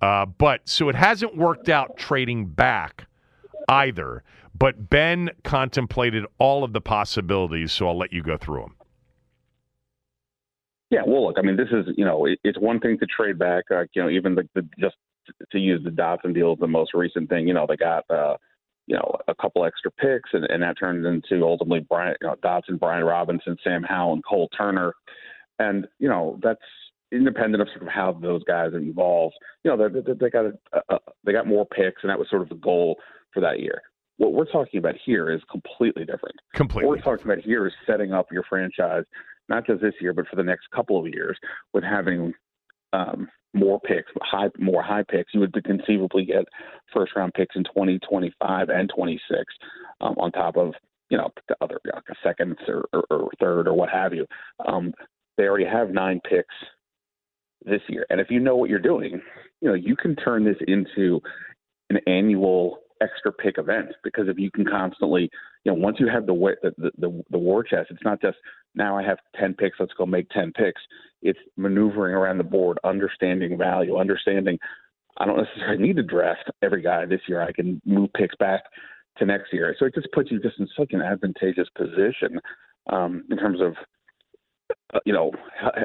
[0.00, 3.06] Uh, but so it hasn't worked out trading back
[3.68, 4.22] either.
[4.58, 8.74] But Ben contemplated all of the possibilities, so I'll let you go through them.
[10.90, 13.38] Yeah, well, look, I mean, this is you know, it, it's one thing to trade
[13.38, 14.94] back, uh, you know, even the, the just
[15.50, 17.48] to use the Dotson deal the most recent thing.
[17.48, 18.36] You know, they got uh,
[18.86, 22.36] you know a couple extra picks, and, and that turned into ultimately Brian you know,
[22.36, 24.94] Dotson, Brian Robinson, Sam Howell, and Cole Turner,
[25.58, 26.60] and you know that's
[27.12, 29.32] independent of sort of how those guys evolve.
[29.64, 30.52] You know, they, they, they got a,
[30.88, 32.96] a, they got more picks, and that was sort of the goal
[33.32, 33.82] for that year.
[34.18, 36.36] What we're talking about here is completely different.
[36.54, 36.88] Completely.
[36.88, 39.04] What we're talking about here is setting up your franchise,
[39.48, 41.38] not just this year, but for the next couple of years,
[41.74, 42.32] with having
[42.92, 45.34] um, more picks, high, more high picks.
[45.34, 46.44] You would conceivably get
[46.92, 49.44] first round picks in 2025 and 26
[50.00, 50.72] um, on top of
[51.10, 54.26] you know the other like a second or, or, or third or what have you.
[54.66, 54.92] Um,
[55.36, 56.54] they already have nine picks
[57.66, 59.20] this year, and if you know what you're doing,
[59.60, 61.20] you know you can turn this into
[61.90, 65.28] an annual extra pick event because if you can constantly,
[65.64, 68.38] you know, once you have the the, the the war chest, it's not just
[68.74, 70.80] now I have ten picks, let's go make ten picks.
[71.22, 74.58] It's maneuvering around the board, understanding value, understanding.
[75.18, 77.42] I don't necessarily need to draft every guy this year.
[77.42, 78.62] I can move picks back
[79.18, 79.74] to next year.
[79.78, 82.38] So it just puts you just in such an advantageous position
[82.92, 83.74] um, in terms of,
[85.04, 85.32] you know,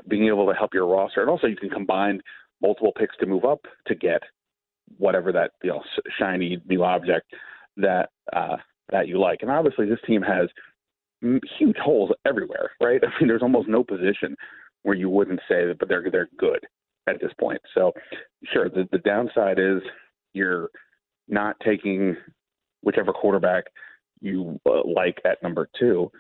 [0.08, 2.22] being able to help your roster, and also you can combine
[2.62, 4.22] multiple picks to move up to get
[4.98, 5.82] whatever that you know
[6.20, 7.34] shiny new object
[7.78, 8.58] that uh,
[8.92, 9.40] that you like.
[9.42, 10.50] And obviously, this team has
[11.60, 13.02] huge holes everywhere, right?
[13.04, 14.36] I mean, there's almost no position
[14.84, 16.60] where you wouldn't say that, but they're they're good
[17.08, 17.62] at this point.
[17.74, 17.92] So,
[18.54, 19.82] sure, the the downside is
[20.34, 20.70] you're
[21.28, 22.16] not taking
[22.84, 23.66] whichever quarterback
[24.22, 26.12] you uh, like at number two,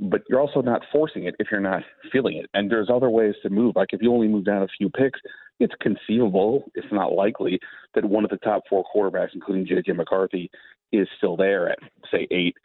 [0.00, 2.46] but you're also not forcing it if you're not feeling it.
[2.54, 3.76] And there's other ways to move.
[3.76, 5.20] Like if you only move down a few picks,
[5.58, 7.60] it's conceivable, it's not likely,
[7.94, 9.92] that one of the top four quarterbacks, including J.J.
[9.92, 10.50] McCarthy,
[10.90, 11.78] is still there at,
[12.10, 12.56] say, eight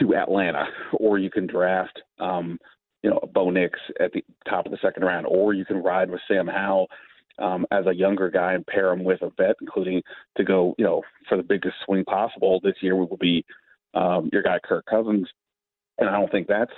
[0.00, 0.66] to Atlanta.
[0.92, 2.58] Or you can draft, um,
[3.02, 6.10] you know, Bo Nix at the top of the second round, or you can ride
[6.10, 6.88] with Sam Howell
[7.38, 10.02] um, as a younger guy and pair him with a vet, including
[10.36, 13.44] to go, you know, for the biggest swing possible this year we will be
[13.94, 15.28] um, your guy Kirk Cousins,
[15.98, 16.72] and I don't think that's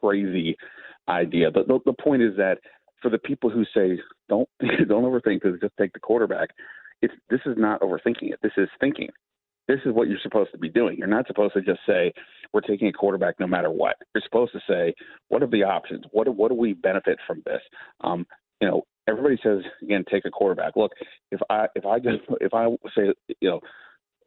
[0.00, 0.56] crazy
[1.08, 1.50] idea.
[1.50, 2.58] But the, the point is that
[3.00, 4.48] for the people who say don't
[4.88, 6.50] don't overthink this, just take the quarterback.
[7.00, 8.40] It's this is not overthinking it.
[8.42, 9.08] This is thinking.
[9.68, 10.96] This is what you're supposed to be doing.
[10.96, 12.12] You're not supposed to just say
[12.52, 13.96] we're taking a quarterback no matter what.
[14.14, 14.94] You're supposed to say
[15.28, 16.04] what are the options?
[16.10, 17.60] What what do we benefit from this?
[18.00, 18.26] Um,
[18.60, 20.74] you know, everybody says again, take a quarterback.
[20.76, 20.92] Look,
[21.30, 22.66] if I if I just if I
[22.96, 23.60] say you know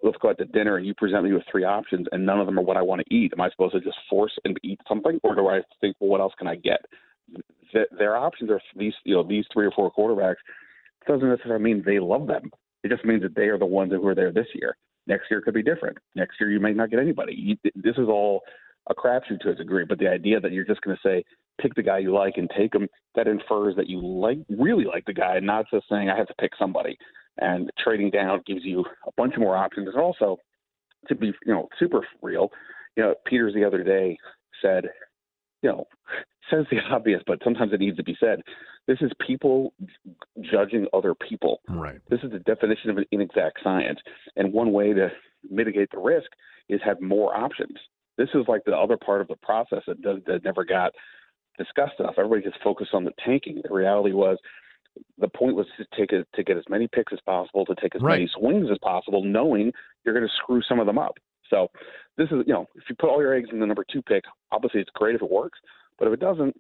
[0.03, 2.45] let's go out to dinner and you present me with three options and none of
[2.45, 4.79] them are what I want to eat, am I supposed to just force and eat
[4.87, 6.81] something, or do I think, well, what else can I get?
[7.97, 10.35] their options are these, you know, these three or four quarterbacks.
[11.01, 12.51] It doesn't necessarily mean they love them.
[12.83, 14.75] It just means that they are the ones who are there this year.
[15.07, 15.97] Next year could be different.
[16.15, 17.33] Next year you may not get anybody.
[17.33, 18.41] You, this is all
[18.89, 19.85] a crapshoot to a degree.
[19.87, 21.23] But the idea that you're just going to say
[21.59, 25.05] pick the guy you like and take him, that infers that you like really like
[25.05, 26.97] the guy, not just saying I have to pick somebody.
[27.41, 29.87] And trading down gives you a bunch more options.
[29.87, 30.37] And also,
[31.07, 32.49] to be you know super real,
[32.95, 34.17] you know Peters the other day
[34.61, 34.85] said
[35.61, 35.87] you know,
[36.49, 38.41] says the obvious, but sometimes it needs to be said.
[38.87, 39.73] This is people
[40.41, 41.61] judging other people.
[41.69, 41.99] Right.
[42.09, 43.99] This is the definition of an inexact science.
[44.35, 45.09] And one way to
[45.49, 46.29] mitigate the risk
[46.67, 47.77] is have more options.
[48.17, 50.91] This is like the other part of the process that does, that never got
[51.57, 52.15] discussed enough.
[52.17, 53.61] Everybody gets focused on the tanking.
[53.63, 54.37] The reality was
[55.17, 57.95] the point was to take a, to get as many picks as possible, to take
[57.95, 58.19] as Right.
[58.19, 59.71] many swings as possible, knowing
[60.03, 61.17] you're going to screw some of them up.
[61.49, 61.67] So
[62.17, 64.23] this is you know if you put all your eggs in the number two pick,
[64.51, 65.59] obviously it's great if it works,
[65.99, 66.55] but if it doesn't,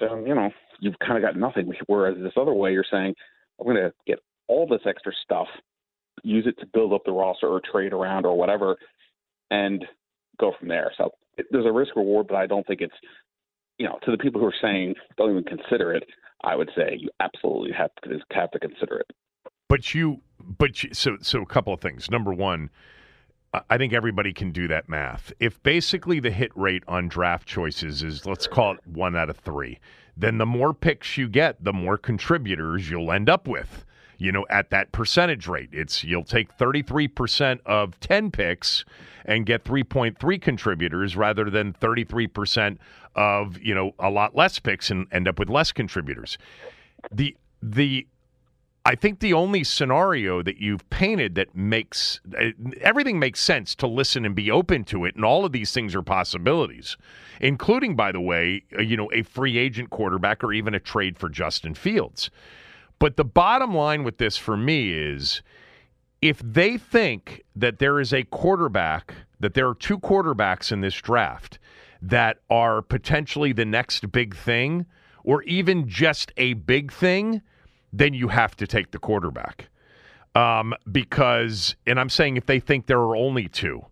[0.00, 0.50] then you know
[0.80, 1.72] you've kind of got nothing.
[1.86, 3.14] Whereas this other way, you're saying
[3.58, 4.18] I'm going to get
[4.48, 5.46] all this extra stuff,
[6.22, 8.76] use it to build up the roster or trade around or whatever,
[9.50, 9.84] and
[10.38, 10.92] go from there.
[10.98, 12.94] So it, there's a risk reward, but I don't think it's
[13.78, 16.04] you know to the people who are saying don't even consider it.
[16.44, 19.10] I would say you absolutely have to have to consider it.
[19.68, 22.10] But you, but you, so so a couple of things.
[22.10, 22.70] Number one,
[23.70, 25.32] I- think everybody can do that math.
[25.40, 29.38] If basically the hit rate on draft choices is let's call it one out of
[29.38, 29.78] three,
[30.16, 33.84] then the more picks you get, the more contributors you'll end up with.
[34.16, 38.84] You know, at that percentage rate, it's you'll take thirty three percent of ten picks
[39.24, 42.78] and get three point three contributors rather than thirty three percent
[43.14, 46.38] of you know a lot less picks and end up with less contributors.
[47.10, 48.06] The the
[48.86, 52.50] I think the only scenario that you've painted that makes uh,
[52.82, 55.94] everything makes sense to listen and be open to it, and all of these things
[55.94, 56.98] are possibilities,
[57.40, 61.18] including, by the way, uh, you know, a free agent quarterback or even a trade
[61.18, 62.30] for Justin Fields.
[62.98, 65.42] But the bottom line with this for me is
[66.20, 70.94] if they think that there is a quarterback, that there are two quarterbacks in this
[70.94, 71.58] draft
[72.08, 74.86] that are potentially the next big thing,
[75.22, 77.40] or even just a big thing,
[77.92, 79.68] then you have to take the quarterback.
[80.34, 83.86] Um, because, and I'm saying if they think there are only two,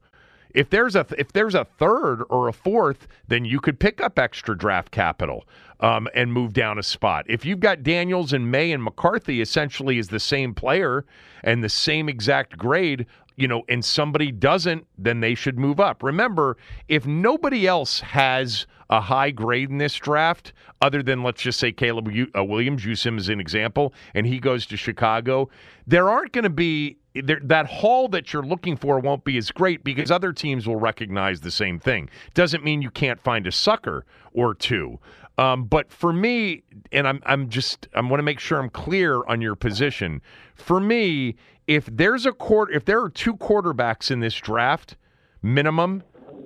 [0.51, 4.19] if there's a if there's a third or a fourth, then you could pick up
[4.19, 5.45] extra draft capital
[5.81, 7.25] um, and move down a spot.
[7.29, 11.07] If you've got Daniels and Maye and McCarthy essentially is the same player
[11.43, 13.07] and the same exact grade,
[13.37, 16.03] you know, and somebody doesn't, then they should move up.
[16.03, 16.57] Remember,
[16.89, 21.73] if nobody else has a high grade in this draft, other than let's just say
[21.73, 25.49] Caleb uh, Williams, use him as an example, and he goes to Chicago,
[25.87, 29.85] there aren't going to be that haul that you're looking for won't be as great
[29.85, 32.09] because other teams will recognize the same thing.
[32.33, 34.99] Doesn't mean you can't find a sucker or two.
[35.39, 39.25] Um, but for me, and I'm I'm just I want to make sure I'm clear
[39.27, 40.21] on your position.
[40.55, 44.97] For me, if there's a quarter, if there are two quarterbacks in this draft,
[45.43, 46.03] minimum,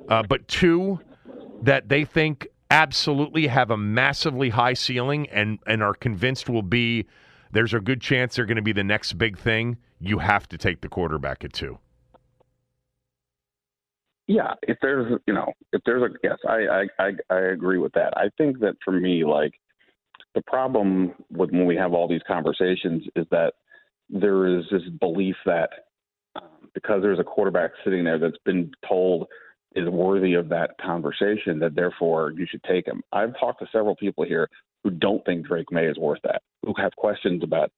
[0.09, 1.01] uh, but two
[1.63, 7.07] that they think absolutely have a massively high ceiling and and are convinced will be
[7.53, 9.77] there's a good chance they're going to be the next big thing.
[10.01, 11.79] You have to take the quarterback at two.
[14.27, 17.93] Yeah, if there's you know if there's a yes, I I I, I agree with
[17.93, 18.13] that.
[18.17, 19.53] I think that for me, like
[20.35, 23.55] the problem with when we have all these conversations is that
[24.11, 25.71] there is this belief that
[26.35, 29.29] um, because there's a quarterback sitting there that's been told
[29.77, 33.03] is worthy of that conversation, that therefore you should take him.
[33.13, 34.49] I've talked to several people here
[34.83, 37.71] who don't think Drake Maye is worth that, who have questions about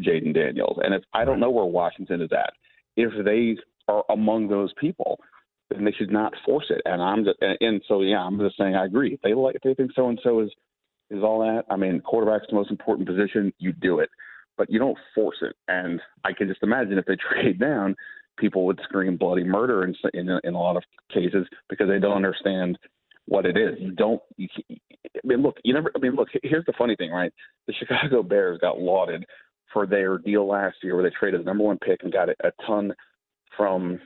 [0.00, 2.52] Jayden Daniels, and if I don't know where Washington is at,
[2.96, 3.56] if they
[3.88, 5.18] are among those people,
[5.70, 6.82] then they should not force it.
[6.84, 9.14] And I'm just, and, and so yeah, I'm just saying I agree.
[9.14, 10.50] If they like, if they think so and so is
[11.10, 11.64] is all that.
[11.70, 13.52] I mean, quarterback's the most important position.
[13.58, 14.10] You do it,
[14.56, 15.56] but you don't force it.
[15.68, 17.96] And I can just imagine if they trade down,
[18.38, 20.82] people would scream bloody murder in in, in a lot of
[21.12, 22.78] cases because they don't understand
[23.26, 23.76] what it is.
[23.78, 24.20] You don't.
[24.36, 25.56] You, I mean, look.
[25.64, 25.92] You never.
[25.94, 26.28] I mean, look.
[26.42, 27.32] Here's the funny thing, right?
[27.66, 29.24] The Chicago Bears got lauded
[29.72, 32.34] for their deal last year, where they traded the number one pick and got a,
[32.42, 32.92] a ton
[33.56, 34.00] from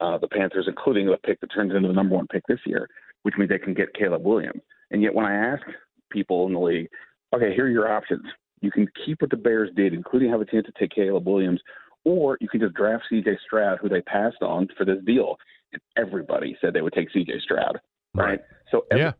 [0.00, 2.88] uh, the Panthers, including a pick that turns into the number one pick this year,
[3.22, 4.60] which means they can get Caleb Williams.
[4.90, 5.62] And yet, when I ask
[6.10, 6.88] people in the league,
[7.34, 8.24] okay, here are your options.
[8.60, 11.60] You can keep what the Bears did, including have a chance to take Caleb Williams,
[12.04, 13.38] or you can just draft C.J.
[13.46, 15.36] Stroud, who they passed on for this deal.
[15.72, 17.40] And everybody said they would take C.J.
[17.42, 17.80] Stroud,
[18.14, 18.40] right?
[18.70, 19.12] So every,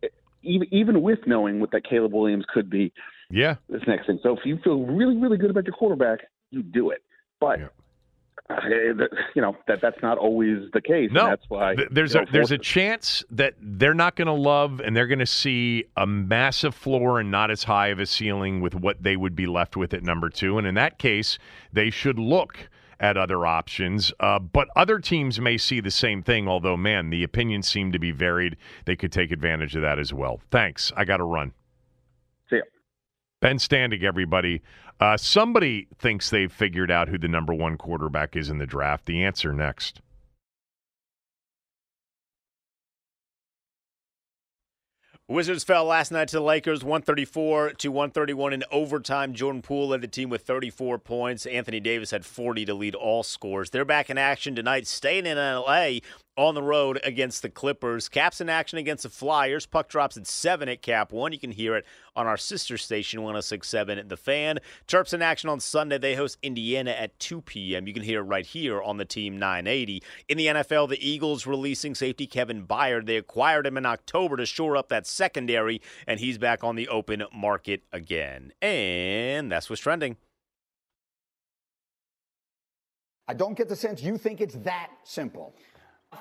[0.43, 2.93] even even with knowing what that Caleb Williams could be,
[3.31, 4.21] yeah, this next thing.
[4.23, 6.21] So if you feel really really good about your quarterback,
[6.51, 7.03] you do it.
[7.41, 7.59] But
[8.51, 8.57] uh,
[9.35, 11.11] you know that that's not always the case.
[11.13, 14.27] No, and that's why there's you a know, there's a chance that they're not going
[14.27, 17.99] to love and they're going to see a massive floor and not as high of
[17.99, 20.59] a ceiling with what they would be left with at number two.
[20.59, 21.39] And in that case,
[21.73, 22.69] they should look
[23.01, 24.13] at other options.
[24.21, 26.49] Uh, but other teams may see the same thing.
[26.49, 28.57] Although, man, the opinions seem to be varied.
[28.85, 30.41] They could take advantage of that as well.
[30.51, 30.93] Thanks.
[30.97, 31.53] I got to run.
[32.49, 32.63] See ya.
[33.41, 34.63] Ben Standig, everybody.
[35.01, 39.07] Uh, somebody thinks they've figured out who the number one quarterback is in the draft.
[39.07, 40.01] The answer next.
[45.27, 49.33] Wizards fell last night to the Lakers 134 to 131 in overtime.
[49.33, 51.47] Jordan Poole led the team with 34 points.
[51.47, 53.71] Anthony Davis had 40 to lead all scores.
[53.71, 56.01] They're back in action tonight, staying in LA
[56.37, 58.09] on the road against the Clippers.
[58.09, 59.67] Caps in action against the Flyers.
[59.67, 61.33] Puck drops at 7 at Cap 1.
[61.33, 61.85] You can hear it
[62.17, 64.59] on our sister station, 1067 at The Fan.
[64.89, 65.99] Terps in action on Sunday.
[65.99, 67.87] They host Indiana at 2 p.m.
[67.87, 70.03] You can hear it right here on the Team 980.
[70.29, 73.07] In the NFL, the Eagles releasing safety Kevin Byard.
[73.07, 76.89] They acquired him in October to shore up that secondary, and he's back on the
[76.89, 78.53] open market again.
[78.61, 80.17] And that's what's trending.
[83.27, 85.55] I don't get the sense you think it's that simple.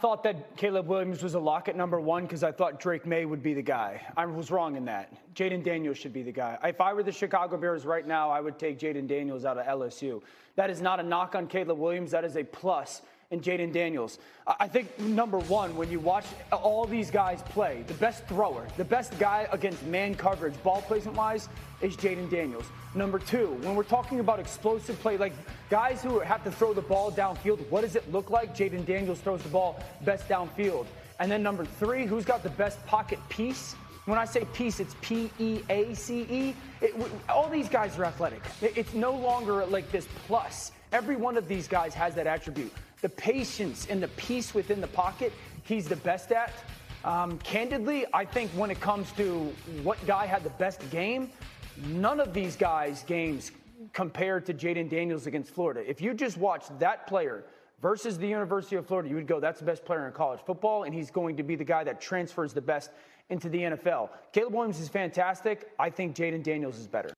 [0.02, 3.26] Thought that Caleb Williams was a lock at number one because I thought Drake Maye
[3.26, 4.02] would be the guy.
[4.18, 5.14] I was wrong in that.
[5.34, 6.58] Jayden Daniels should be the guy.
[6.64, 9.66] If I were the Chicago Bears right now, I would take Jayden Daniels out of
[9.66, 10.22] LSU.
[10.56, 12.12] That is not a knock on Caleb Williams.
[12.12, 13.02] That is a plus
[13.32, 14.20] in Jayden Daniels.
[14.46, 18.86] I think number one, when you watch all these guys play, the best thrower, the
[18.86, 21.50] best guy against man coverage, ball placement wise,
[21.82, 22.66] is Jayden Daniels.
[22.96, 25.34] Number two, when we're talking about explosive play, like
[25.70, 28.56] guys who have to throw the ball downfield, what does it look like?
[28.56, 30.86] Jayden Daniels throws the ball best downfield.
[31.20, 33.74] And then number three, who's got the best pocket piece?
[34.06, 36.56] When I say piece, it's P E A C E.
[37.30, 38.42] All these guys are athletic.
[38.62, 40.74] It's no longer like this plus.
[40.92, 42.74] Every one of these guys has that attribute.
[43.04, 45.34] The patience and the peace within the pocket,
[45.64, 46.54] he's the best at.
[47.04, 51.30] Um, candidly, I think when it comes to what guy had the best game,
[51.88, 53.52] none of these guys' games
[53.92, 55.84] compared to Jayden Daniels against Florida.
[55.86, 57.44] If you just watch that player
[57.82, 60.84] versus the University of Florida, you would go, that's the best player in college football,
[60.84, 62.92] and he's going to be the guy that transfers the best
[63.30, 64.12] into the NFL.
[64.32, 65.72] Caleb Williams is fantastic.
[65.78, 67.10] I think Jayden Daniels is better.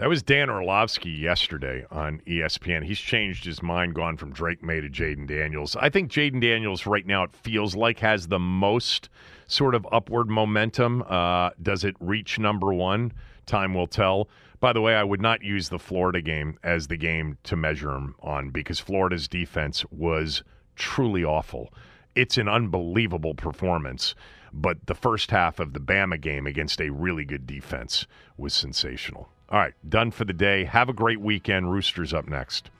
[0.00, 2.86] That was Dan Orlovsky yesterday on ESPN.
[2.86, 5.76] He's changed his mind, gone from Drake Maye to Jayden Daniels.
[5.76, 9.10] I think Jayden Daniels right now it feels like has the most
[9.46, 11.02] sort of upward momentum.
[11.06, 13.12] Uh, does it reach number one?
[13.44, 14.30] Time will tell.
[14.58, 17.90] By the way, I would not use the Florida game as the game to measure
[17.90, 20.42] him on because Florida's defense was
[20.76, 21.74] truly awful.
[22.14, 24.14] It's an unbelievable performance,
[24.50, 28.06] but the first half of the Bama game against a really good defense
[28.38, 29.28] was sensational.
[29.50, 30.64] All right, done for the day.
[30.64, 31.72] Have a great weekend.
[31.72, 32.70] Roosters up next.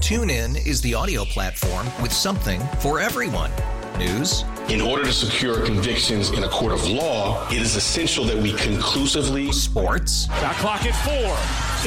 [0.00, 3.50] TuneIn is the audio platform with something for everyone.
[3.96, 4.44] News.
[4.68, 8.52] In order to secure convictions in a court of law, it is essential that we
[8.54, 9.50] conclusively.
[9.52, 10.26] Sports.
[10.26, 11.34] Got clock at four.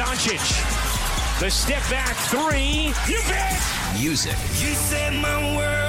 [0.02, 1.40] Doncic.
[1.40, 2.94] The step back three.
[3.08, 3.62] You bet.
[4.00, 4.32] Music.
[4.32, 5.89] You set my world